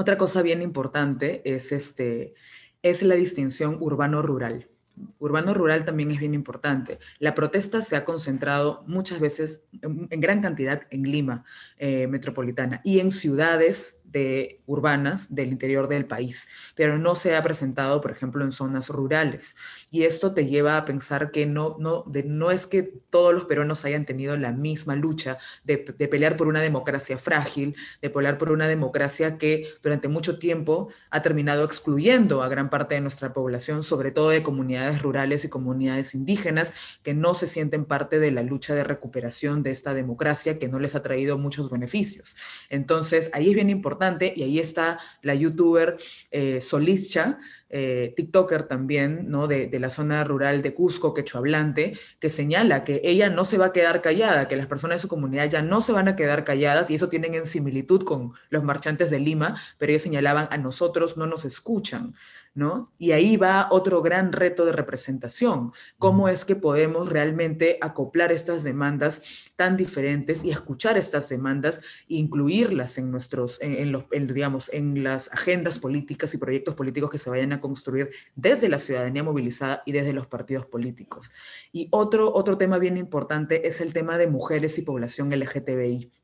Otra 0.00 0.16
cosa 0.16 0.40
bien 0.40 0.62
importante 0.62 1.42
es, 1.44 1.72
este, 1.72 2.32
es 2.80 3.02
la 3.02 3.16
distinción 3.16 3.76
urbano-rural. 3.80 4.70
Urbano-rural 5.18 5.84
también 5.84 6.10
es 6.10 6.18
bien 6.18 6.32
importante. 6.32 6.98
La 7.18 7.34
protesta 7.34 7.82
se 7.82 7.96
ha 7.96 8.04
concentrado 8.06 8.82
muchas 8.86 9.20
veces, 9.20 9.60
en, 9.82 10.08
gran 10.08 10.40
cantidad, 10.40 10.84
en 10.88 11.02
Lima 11.02 11.44
eh, 11.76 12.06
metropolitana 12.06 12.80
y 12.82 13.00
en 13.00 13.10
ciudades 13.10 13.99
de 14.10 14.60
urbanas 14.66 15.34
del 15.34 15.50
interior 15.50 15.88
del 15.88 16.06
país, 16.06 16.50
pero 16.74 16.98
no 16.98 17.14
se 17.14 17.36
ha 17.36 17.42
presentado, 17.42 18.00
por 18.00 18.10
ejemplo, 18.10 18.44
en 18.44 18.52
zonas 18.52 18.88
rurales. 18.88 19.56
Y 19.90 20.02
esto 20.02 20.34
te 20.34 20.46
lleva 20.46 20.76
a 20.76 20.84
pensar 20.84 21.30
que 21.30 21.46
no, 21.46 21.76
no, 21.78 22.04
de, 22.06 22.24
no 22.24 22.50
es 22.50 22.66
que 22.66 22.82
todos 22.82 23.34
los 23.34 23.44
peruanos 23.44 23.84
hayan 23.84 24.06
tenido 24.06 24.36
la 24.36 24.52
misma 24.52 24.96
lucha 24.96 25.38
de, 25.64 25.84
de, 25.96 26.08
pelear 26.08 26.36
por 26.36 26.48
una 26.48 26.60
democracia 26.60 27.18
frágil, 27.18 27.76
de 28.02 28.10
pelear 28.10 28.38
por 28.38 28.50
una 28.50 28.68
democracia 28.68 29.38
que 29.38 29.68
durante 29.82 30.08
mucho 30.08 30.38
tiempo 30.38 30.88
ha 31.10 31.22
terminado 31.22 31.64
excluyendo 31.64 32.42
a 32.42 32.48
gran 32.48 32.70
parte 32.70 32.96
de 32.96 33.00
nuestra 33.00 33.32
población, 33.32 33.82
sobre 33.82 34.10
todo 34.10 34.30
de 34.30 34.42
comunidades 34.42 35.02
rurales 35.02 35.44
y 35.44 35.48
comunidades 35.48 36.14
indígenas, 36.14 36.74
que 37.02 37.14
no 37.14 37.34
se 37.34 37.46
sienten 37.46 37.84
parte 37.84 38.18
de 38.18 38.30
la 38.30 38.42
lucha 38.42 38.74
de 38.74 38.84
recuperación 38.84 39.62
de 39.62 39.70
esta 39.70 39.94
democracia 39.94 40.58
que 40.58 40.68
no 40.68 40.78
les 40.78 40.94
ha 40.94 41.02
traído 41.02 41.38
muchos 41.38 41.70
beneficios. 41.70 42.36
Entonces, 42.68 43.30
ahí 43.32 43.48
es 43.48 43.54
bien 43.54 43.70
importante 43.70 43.99
y 44.34 44.42
ahí 44.42 44.58
está 44.58 44.98
la 45.22 45.34
youtuber 45.34 45.98
eh, 46.30 46.60
Solischa, 46.60 47.38
eh, 47.68 48.12
TikToker 48.16 48.64
también, 48.64 49.30
¿no? 49.30 49.46
De, 49.46 49.68
la 49.78 49.90
zona 49.90 50.24
rural 50.24 50.62
de 50.62 50.74
Cusco, 50.74 51.14
quechohablante, 51.14 51.96
que 52.18 52.28
señala 52.28 52.82
que 52.82 53.00
ella 53.04 53.30
no 53.30 53.44
se 53.44 53.58
va 53.58 53.66
a 53.66 53.72
quedar 53.72 54.00
callada, 54.02 54.48
que 54.48 54.56
las 54.56 54.66
personas 54.66 54.96
de 54.96 55.02
su 55.02 55.08
comunidad 55.08 55.48
ya 55.48 55.62
no 55.62 55.80
se 55.80 55.92
van 55.92 56.08
a 56.08 56.16
quedar 56.16 56.44
calladas, 56.44 56.90
y 56.90 56.94
eso 56.94 57.08
tienen 57.08 57.34
en 57.34 57.46
similitud 57.46 58.02
con 58.02 58.32
los 58.48 58.64
marchantes 58.64 59.10
de 59.10 59.20
Lima, 59.20 59.54
pero 59.78 59.90
ellos 59.90 60.02
señalaban 60.02 60.48
a 60.50 60.58
nosotros 60.58 61.16
no 61.16 61.26
nos 61.26 61.44
escuchan. 61.44 62.14
¿No? 62.54 62.92
Y 62.98 63.12
ahí 63.12 63.36
va 63.36 63.68
otro 63.70 64.02
gran 64.02 64.32
reto 64.32 64.64
de 64.64 64.72
representación. 64.72 65.72
¿Cómo 65.98 66.28
es 66.28 66.44
que 66.44 66.56
podemos 66.56 67.08
realmente 67.08 67.78
acoplar 67.80 68.32
estas 68.32 68.64
demandas 68.64 69.22
tan 69.56 69.76
diferentes 69.76 70.44
y 70.44 70.50
escuchar 70.50 70.98
estas 70.98 71.28
demandas 71.28 71.80
e 72.08 72.16
incluirlas 72.16 72.98
en 72.98 73.10
nuestros, 73.10 73.60
en, 73.60 73.92
los, 73.92 74.04
digamos, 74.10 74.70
en 74.72 75.04
las 75.04 75.32
agendas 75.32 75.78
políticas 75.78 76.34
y 76.34 76.38
proyectos 76.38 76.74
políticos 76.74 77.10
que 77.10 77.18
se 77.18 77.30
vayan 77.30 77.52
a 77.52 77.60
construir 77.60 78.10
desde 78.34 78.68
la 78.68 78.78
ciudadanía 78.78 79.22
movilizada 79.22 79.82
y 79.86 79.92
desde 79.92 80.12
los 80.12 80.26
partidos 80.26 80.66
políticos? 80.66 81.30
Y 81.72 81.88
otro, 81.92 82.32
otro 82.34 82.58
tema 82.58 82.78
bien 82.78 82.96
importante 82.96 83.68
es 83.68 83.80
el 83.80 83.92
tema 83.92 84.18
de 84.18 84.26
mujeres 84.26 84.76
y 84.78 84.82
población 84.82 85.30
LGTBI. 85.30 86.19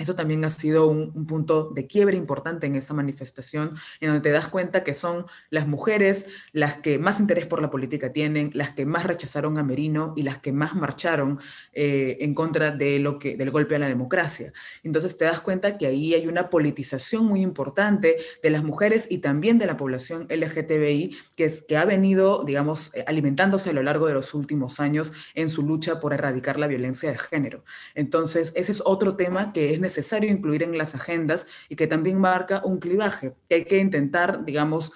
Eso 0.00 0.14
también 0.14 0.42
ha 0.46 0.50
sido 0.50 0.86
un, 0.86 1.10
punto 1.26 1.70
de 1.74 1.86
quiebre 1.86 2.16
importante 2.16 2.66
en 2.66 2.74
esta 2.74 2.94
manifestación, 2.94 3.74
en 4.00 4.08
donde 4.08 4.22
te 4.22 4.32
das 4.32 4.48
cuenta 4.48 4.82
que 4.82 4.94
son 4.94 5.26
las 5.50 5.68
mujeres 5.68 6.26
las 6.52 6.78
que 6.78 6.98
más 6.98 7.20
interés 7.20 7.46
por 7.46 7.60
la 7.60 7.70
política 7.70 8.10
tienen, 8.10 8.50
las 8.54 8.70
que 8.70 8.86
más 8.86 9.04
rechazaron 9.04 9.58
a 9.58 9.62
Merino 9.62 10.14
y 10.16 10.22
las 10.22 10.38
que 10.38 10.52
más 10.52 10.74
marcharon 10.74 11.38
eh, 11.74 12.16
en 12.20 12.32
contra 12.32 12.70
de 12.70 12.98
lo 12.98 13.18
del 13.20 13.50
golpe 13.50 13.76
a 13.76 13.78
la 13.78 13.88
democracia. 13.88 14.54
Entonces 14.82 15.18
te 15.18 15.26
das 15.26 15.42
cuenta 15.42 15.76
que 15.76 15.86
ahí 15.86 16.14
hay 16.14 16.26
una 16.26 16.48
politización 16.48 17.26
muy 17.26 17.42
importante 17.42 18.16
de 18.42 18.50
las 18.50 18.64
mujeres 18.64 19.06
y 19.10 19.18
también 19.18 19.58
de 19.58 19.66
la 19.66 19.76
población 19.76 20.26
LGTBI 20.30 21.14
que, 21.36 21.52
que 21.68 21.76
ha 21.76 21.84
venido, 21.84 22.42
digamos, 22.44 22.90
eh, 22.94 23.04
alimentándose 23.06 23.68
a 23.68 23.72
lo 23.74 23.82
largo 23.82 24.06
de 24.06 24.14
los 24.14 24.32
últimos 24.32 24.80
años 24.80 25.12
en 25.34 25.50
su 25.50 25.62
lucha 25.62 26.00
por 26.00 26.14
erradicar 26.14 26.58
la 26.58 26.68
violencia 26.68 27.10
de 27.10 27.18
género. 27.18 27.64
Entonces, 27.94 28.54
ese 28.56 28.72
es 28.72 28.82
otro 28.86 29.16
tema 29.16 29.52
que 29.52 29.74
es 29.74 29.80
necesario 29.80 29.89
necesario 29.90 30.30
incluir 30.30 30.62
en 30.62 30.78
las 30.78 30.94
agendas 30.94 31.46
y 31.68 31.74
que 31.76 31.86
también 31.86 32.18
marca 32.18 32.62
un 32.64 32.78
clivaje, 32.78 33.34
que 33.48 33.56
hay 33.56 33.64
que 33.64 33.78
intentar, 33.78 34.44
digamos, 34.44 34.92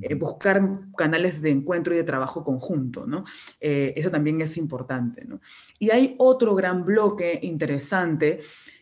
eh, 0.00 0.14
buscar 0.14 0.60
canales 0.96 1.42
de 1.42 1.50
encuentro 1.50 1.94
y 1.94 1.96
de 1.96 2.04
trabajo 2.04 2.44
conjunto, 2.44 3.06
¿no? 3.06 3.24
Eh, 3.60 3.92
eso 3.96 4.10
también 4.10 4.40
es 4.40 4.56
importante, 4.56 5.24
¿no? 5.24 5.40
Y 5.78 5.90
hay 5.90 6.14
otro 6.18 6.54
gran 6.54 6.84
bloque 6.84 7.38
interesante 7.42 8.40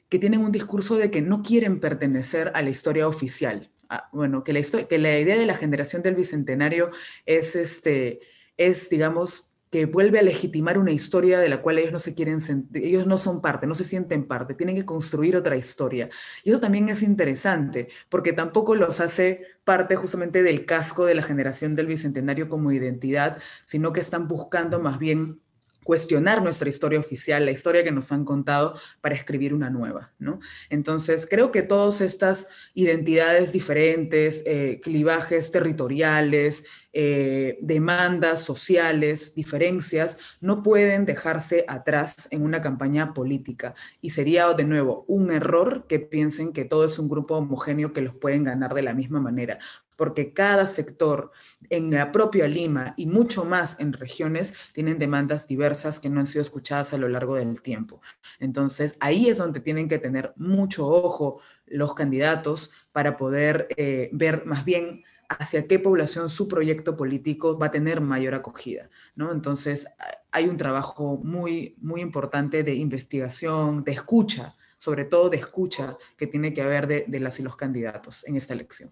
que 0.09 0.19
tienen 0.19 0.41
un 0.41 0.53
discurso 0.53 0.97
de 0.97 1.11
que 1.11 1.23
no 1.23 1.43
quieren 1.43 1.81
pertenecer 1.81 2.53
a 2.55 2.63
la 2.63 2.71
historia 2.71 3.09
oficial. 3.09 3.71
Ah, 3.89 4.09
bueno, 4.13 4.45
que 4.45 4.53
la, 4.53 4.63
que 4.89 4.99
la 4.99 5.19
idea 5.19 5.37
de 5.37 5.47
la 5.47 5.57
generación 5.57 6.03
del 6.03 6.15
bicentenario 6.15 6.91
es, 7.27 7.57
este, 7.57 8.21
es 8.57 8.91
digamos, 8.91 9.54
que 9.75 9.87
vuelve 9.87 10.21
a 10.21 10.23
legitimar 10.23 10.79
una 10.79 10.93
historia 10.93 11.41
de 11.41 11.49
la 11.49 11.61
cual 11.61 11.81
ellos 11.81 11.91
no 11.91 11.99
se 11.99 12.15
quieren 12.15 12.41
sentir, 12.41 12.85
ellos 12.85 13.09
no 13.09 13.19
son 13.19 13.41
parte, 13.41 13.67
no 13.67 13.75
se 13.75 13.83
sienten 13.83 14.29
parte, 14.29 14.55
tienen 14.55 14.77
que 14.77 14.85
construir 14.85 15.37
otra 15.37 15.57
historia. 15.57 16.09
Y 16.45 16.51
eso 16.51 16.61
también 16.61 16.89
es 16.91 17.03
interesante, 17.03 17.89
porque 18.09 18.33
tampoco 18.33 18.77
los 18.77 19.01
hace 19.01 19.41
parte 19.65 19.97
justamente 19.97 20.45
del 20.45 20.65
casco 20.65 21.07
de 21.07 21.17
la 21.17 21.25
generación 21.25 21.75
del 21.75 21.89
Bicentenario 21.89 22.49
como 22.49 22.71
identidad, 22.71 23.39
sino 23.65 23.93
que 23.93 23.99
están 23.99 24.29
buscando 24.29 24.79
más 24.79 25.01
bien 25.01 25.41
cuestionar 25.85 26.43
nuestra 26.43 26.69
historia 26.69 26.99
oficial, 26.99 27.45
la 27.45 27.53
historia 27.53 27.85
que 27.85 27.93
nos 27.93 28.11
han 28.11 28.25
contado, 28.25 28.75
para 29.01 29.15
escribir 29.15 29.55
una 29.55 29.71
nueva, 29.71 30.13
¿no? 30.19 30.41
Entonces, 30.71 31.27
creo 31.31 31.53
que 31.53 31.63
todas 31.63 32.01
estas 32.01 32.49
identidades 32.75 33.53
diferentes, 33.53 34.43
eh, 34.47 34.81
clivajes 34.83 35.51
territoriales, 35.51 36.65
eh, 36.97 37.59
demandas 37.61 38.41
sociales, 38.41 39.35
diferencias, 39.35 40.19
no 40.41 40.63
pueden 40.63 41.05
dejarse 41.05 41.65
atrás 41.69 42.29
en 42.31 42.43
una 42.43 42.63
campaña 42.63 43.13
política. 43.13 43.75
Y 44.01 44.11
sería, 44.11 44.53
de 44.53 44.65
nuevo, 44.65 45.05
un 45.09 45.33
error 45.33 45.87
que 45.89 45.99
piensen 45.99 46.53
que 46.53 46.65
todo 46.65 46.85
es 46.85 46.99
un 46.99 47.09
grupo 47.09 47.37
homogéneo 47.37 47.93
que 47.93 48.01
los 48.01 48.15
pueden 48.15 48.45
ganar 48.45 48.75
de 48.75 48.83
la 48.83 48.95
misma 48.95 49.21
manera 49.21 49.59
porque 49.97 50.33
cada 50.33 50.67
sector 50.67 51.31
en 51.71 51.91
la 51.91 52.13
propia 52.13 52.49
Lima 52.49 52.95
y 52.97 53.07
mucho 53.07 53.45
más 53.45 53.79
en 53.81 53.93
regiones 53.93 54.55
tienen 54.73 54.99
demandas 54.99 55.47
diversas 55.47 56.01
que 56.01 56.09
no 56.09 56.21
han 56.21 56.27
sido 56.27 56.43
escuchadas 56.43 56.95
a 56.95 56.99
lo 56.99 57.09
largo 57.09 57.37
del 57.37 57.63
tiempo. 57.63 58.01
Entonces, 58.41 58.97
ahí 59.01 59.29
es 59.29 59.39
donde 59.39 59.61
tienen 59.61 59.89
que 59.89 59.99
tener 59.99 60.33
mucho 60.37 60.87
ojo 60.87 61.41
los 61.67 61.95
candidatos 61.95 62.71
para 62.93 63.17
poder 63.17 63.69
eh, 63.77 64.11
ver 64.13 64.45
más 64.47 64.65
bien 64.65 65.03
hacia 65.29 65.67
qué 65.67 65.79
población 65.79 66.29
su 66.29 66.49
proyecto 66.49 66.97
político 66.97 67.59
va 67.59 67.67
a 67.67 67.71
tener 67.71 68.01
mayor 68.01 68.35
acogida, 68.35 68.91
¿no? 69.17 69.33
Entonces, 69.33 69.87
hay 70.31 70.49
un 70.49 70.57
trabajo 70.57 71.19
muy, 71.23 71.77
muy 71.81 72.01
importante 72.01 72.63
de 72.63 72.75
investigación, 72.75 73.85
de 73.85 73.93
escucha, 73.93 74.55
sobre 74.77 75.05
todo 75.05 75.31
de 75.31 75.39
escucha 75.39 75.97
que 76.17 76.27
tiene 76.27 76.53
que 76.53 76.63
haber 76.63 76.87
de 76.87 77.21
las 77.21 77.41
y 77.41 77.43
los 77.43 77.57
candidatos 77.57 78.25
en 78.27 78.37
esta 78.37 78.53
elección. 78.53 78.91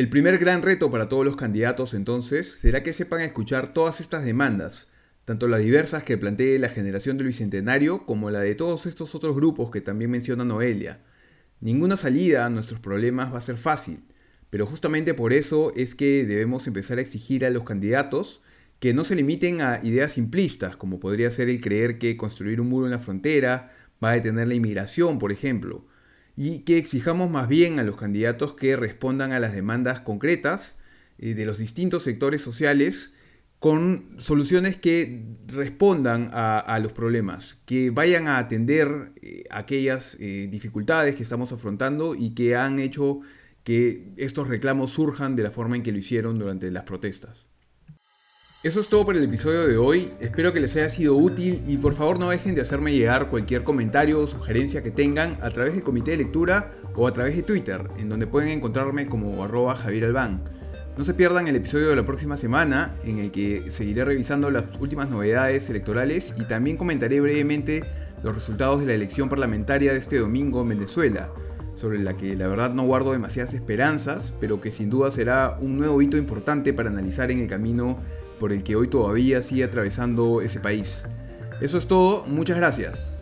El 0.00 0.08
primer 0.08 0.38
gran 0.38 0.62
reto 0.62 0.90
para 0.90 1.10
todos 1.10 1.26
los 1.26 1.36
candidatos 1.36 1.92
entonces 1.92 2.50
será 2.50 2.82
que 2.82 2.94
sepan 2.94 3.20
escuchar 3.20 3.74
todas 3.74 4.00
estas 4.00 4.24
demandas, 4.24 4.88
tanto 5.26 5.46
las 5.46 5.60
diversas 5.60 6.04
que 6.04 6.16
plantee 6.16 6.58
la 6.58 6.70
generación 6.70 7.18
del 7.18 7.26
Bicentenario 7.26 8.06
como 8.06 8.30
la 8.30 8.40
de 8.40 8.54
todos 8.54 8.86
estos 8.86 9.14
otros 9.14 9.36
grupos 9.36 9.70
que 9.70 9.82
también 9.82 10.10
menciona 10.10 10.42
Noelia. 10.42 11.02
Ninguna 11.60 11.98
salida 11.98 12.46
a 12.46 12.48
nuestros 12.48 12.80
problemas 12.80 13.30
va 13.30 13.36
a 13.36 13.42
ser 13.42 13.58
fácil, 13.58 14.02
pero 14.48 14.64
justamente 14.64 15.12
por 15.12 15.34
eso 15.34 15.70
es 15.76 15.94
que 15.94 16.24
debemos 16.24 16.66
empezar 16.66 16.96
a 16.96 17.02
exigir 17.02 17.44
a 17.44 17.50
los 17.50 17.64
candidatos 17.64 18.40
que 18.78 18.94
no 18.94 19.04
se 19.04 19.16
limiten 19.16 19.60
a 19.60 19.80
ideas 19.82 20.12
simplistas, 20.12 20.76
como 20.76 20.98
podría 20.98 21.30
ser 21.30 21.50
el 21.50 21.60
creer 21.60 21.98
que 21.98 22.16
construir 22.16 22.62
un 22.62 22.70
muro 22.70 22.86
en 22.86 22.92
la 22.92 23.00
frontera 23.00 23.70
va 24.02 24.12
a 24.12 24.14
detener 24.14 24.48
la 24.48 24.54
inmigración, 24.54 25.18
por 25.18 25.30
ejemplo, 25.30 25.84
y 26.42 26.60
que 26.60 26.78
exijamos 26.78 27.28
más 27.28 27.48
bien 27.48 27.78
a 27.78 27.84
los 27.84 27.96
candidatos 27.96 28.54
que 28.54 28.74
respondan 28.74 29.32
a 29.32 29.40
las 29.40 29.52
demandas 29.52 30.00
concretas 30.00 30.74
eh, 31.18 31.34
de 31.34 31.44
los 31.44 31.58
distintos 31.58 32.02
sectores 32.04 32.40
sociales 32.40 33.12
con 33.58 34.16
soluciones 34.16 34.78
que 34.78 35.22
respondan 35.48 36.30
a, 36.32 36.78
los 36.82 36.94
problemas, 36.94 37.58
que 37.66 37.90
vayan 37.90 38.26
a 38.26 38.38
atender 38.38 39.12
eh, 39.20 39.44
aquellas 39.50 40.16
eh, 40.18 40.48
dificultades 40.50 41.14
que 41.14 41.24
estamos 41.24 41.52
afrontando 41.52 42.14
y 42.14 42.30
que 42.30 42.56
han 42.56 42.78
hecho 42.78 43.20
que 43.62 44.14
estos 44.16 44.48
reclamos 44.48 44.92
surjan 44.92 45.36
de 45.36 45.42
la 45.42 45.50
forma 45.50 45.76
en 45.76 45.82
que 45.82 45.92
lo 45.92 45.98
hicieron 45.98 46.38
durante 46.38 46.70
las 46.70 46.84
protestas. 46.84 47.49
Eso 48.62 48.80
es 48.80 48.90
todo 48.90 49.06
por 49.06 49.16
el 49.16 49.24
episodio 49.24 49.66
de 49.66 49.78
hoy, 49.78 50.10
espero 50.20 50.52
que 50.52 50.60
les 50.60 50.76
haya 50.76 50.90
sido 50.90 51.16
útil 51.16 51.62
y 51.66 51.78
por 51.78 51.94
favor 51.94 52.18
no 52.18 52.28
dejen 52.28 52.54
de 52.54 52.60
hacerme 52.60 52.92
llegar 52.92 53.30
cualquier 53.30 53.64
comentario 53.64 54.20
o 54.20 54.26
sugerencia 54.26 54.82
que 54.82 54.90
tengan 54.90 55.38
a 55.40 55.48
través 55.48 55.72
del 55.72 55.82
comité 55.82 56.10
de 56.10 56.18
lectura 56.18 56.70
o 56.94 57.06
a 57.06 57.12
través 57.14 57.34
de 57.36 57.42
Twitter, 57.42 57.88
en 57.96 58.10
donde 58.10 58.26
pueden 58.26 58.50
encontrarme 58.50 59.06
como 59.06 59.42
arroba 59.42 59.76
Javier 59.76 60.04
Albán. 60.04 60.42
No 60.98 61.04
se 61.04 61.14
pierdan 61.14 61.48
el 61.48 61.56
episodio 61.56 61.88
de 61.88 61.96
la 61.96 62.04
próxima 62.04 62.36
semana, 62.36 62.94
en 63.02 63.18
el 63.18 63.30
que 63.30 63.70
seguiré 63.70 64.04
revisando 64.04 64.50
las 64.50 64.66
últimas 64.78 65.08
novedades 65.08 65.70
electorales 65.70 66.34
y 66.36 66.44
también 66.44 66.76
comentaré 66.76 67.18
brevemente 67.18 67.82
los 68.22 68.34
resultados 68.34 68.80
de 68.80 68.88
la 68.88 68.92
elección 68.92 69.30
parlamentaria 69.30 69.94
de 69.94 69.98
este 69.98 70.18
domingo 70.18 70.60
en 70.60 70.68
Venezuela, 70.68 71.30
sobre 71.76 71.98
la 71.98 72.14
que 72.14 72.36
la 72.36 72.46
verdad 72.46 72.74
no 72.74 72.82
guardo 72.82 73.12
demasiadas 73.12 73.54
esperanzas, 73.54 74.34
pero 74.38 74.60
que 74.60 74.70
sin 74.70 74.90
duda 74.90 75.10
será 75.10 75.56
un 75.62 75.78
nuevo 75.78 76.02
hito 76.02 76.18
importante 76.18 76.74
para 76.74 76.90
analizar 76.90 77.30
en 77.30 77.40
el 77.40 77.48
camino 77.48 77.98
por 78.40 78.52
el 78.52 78.64
que 78.64 78.74
hoy 78.74 78.88
todavía 78.88 79.42
sigue 79.42 79.62
atravesando 79.62 80.40
ese 80.40 80.58
país. 80.58 81.04
Eso 81.60 81.78
es 81.78 81.86
todo, 81.86 82.24
muchas 82.26 82.56
gracias. 82.56 83.19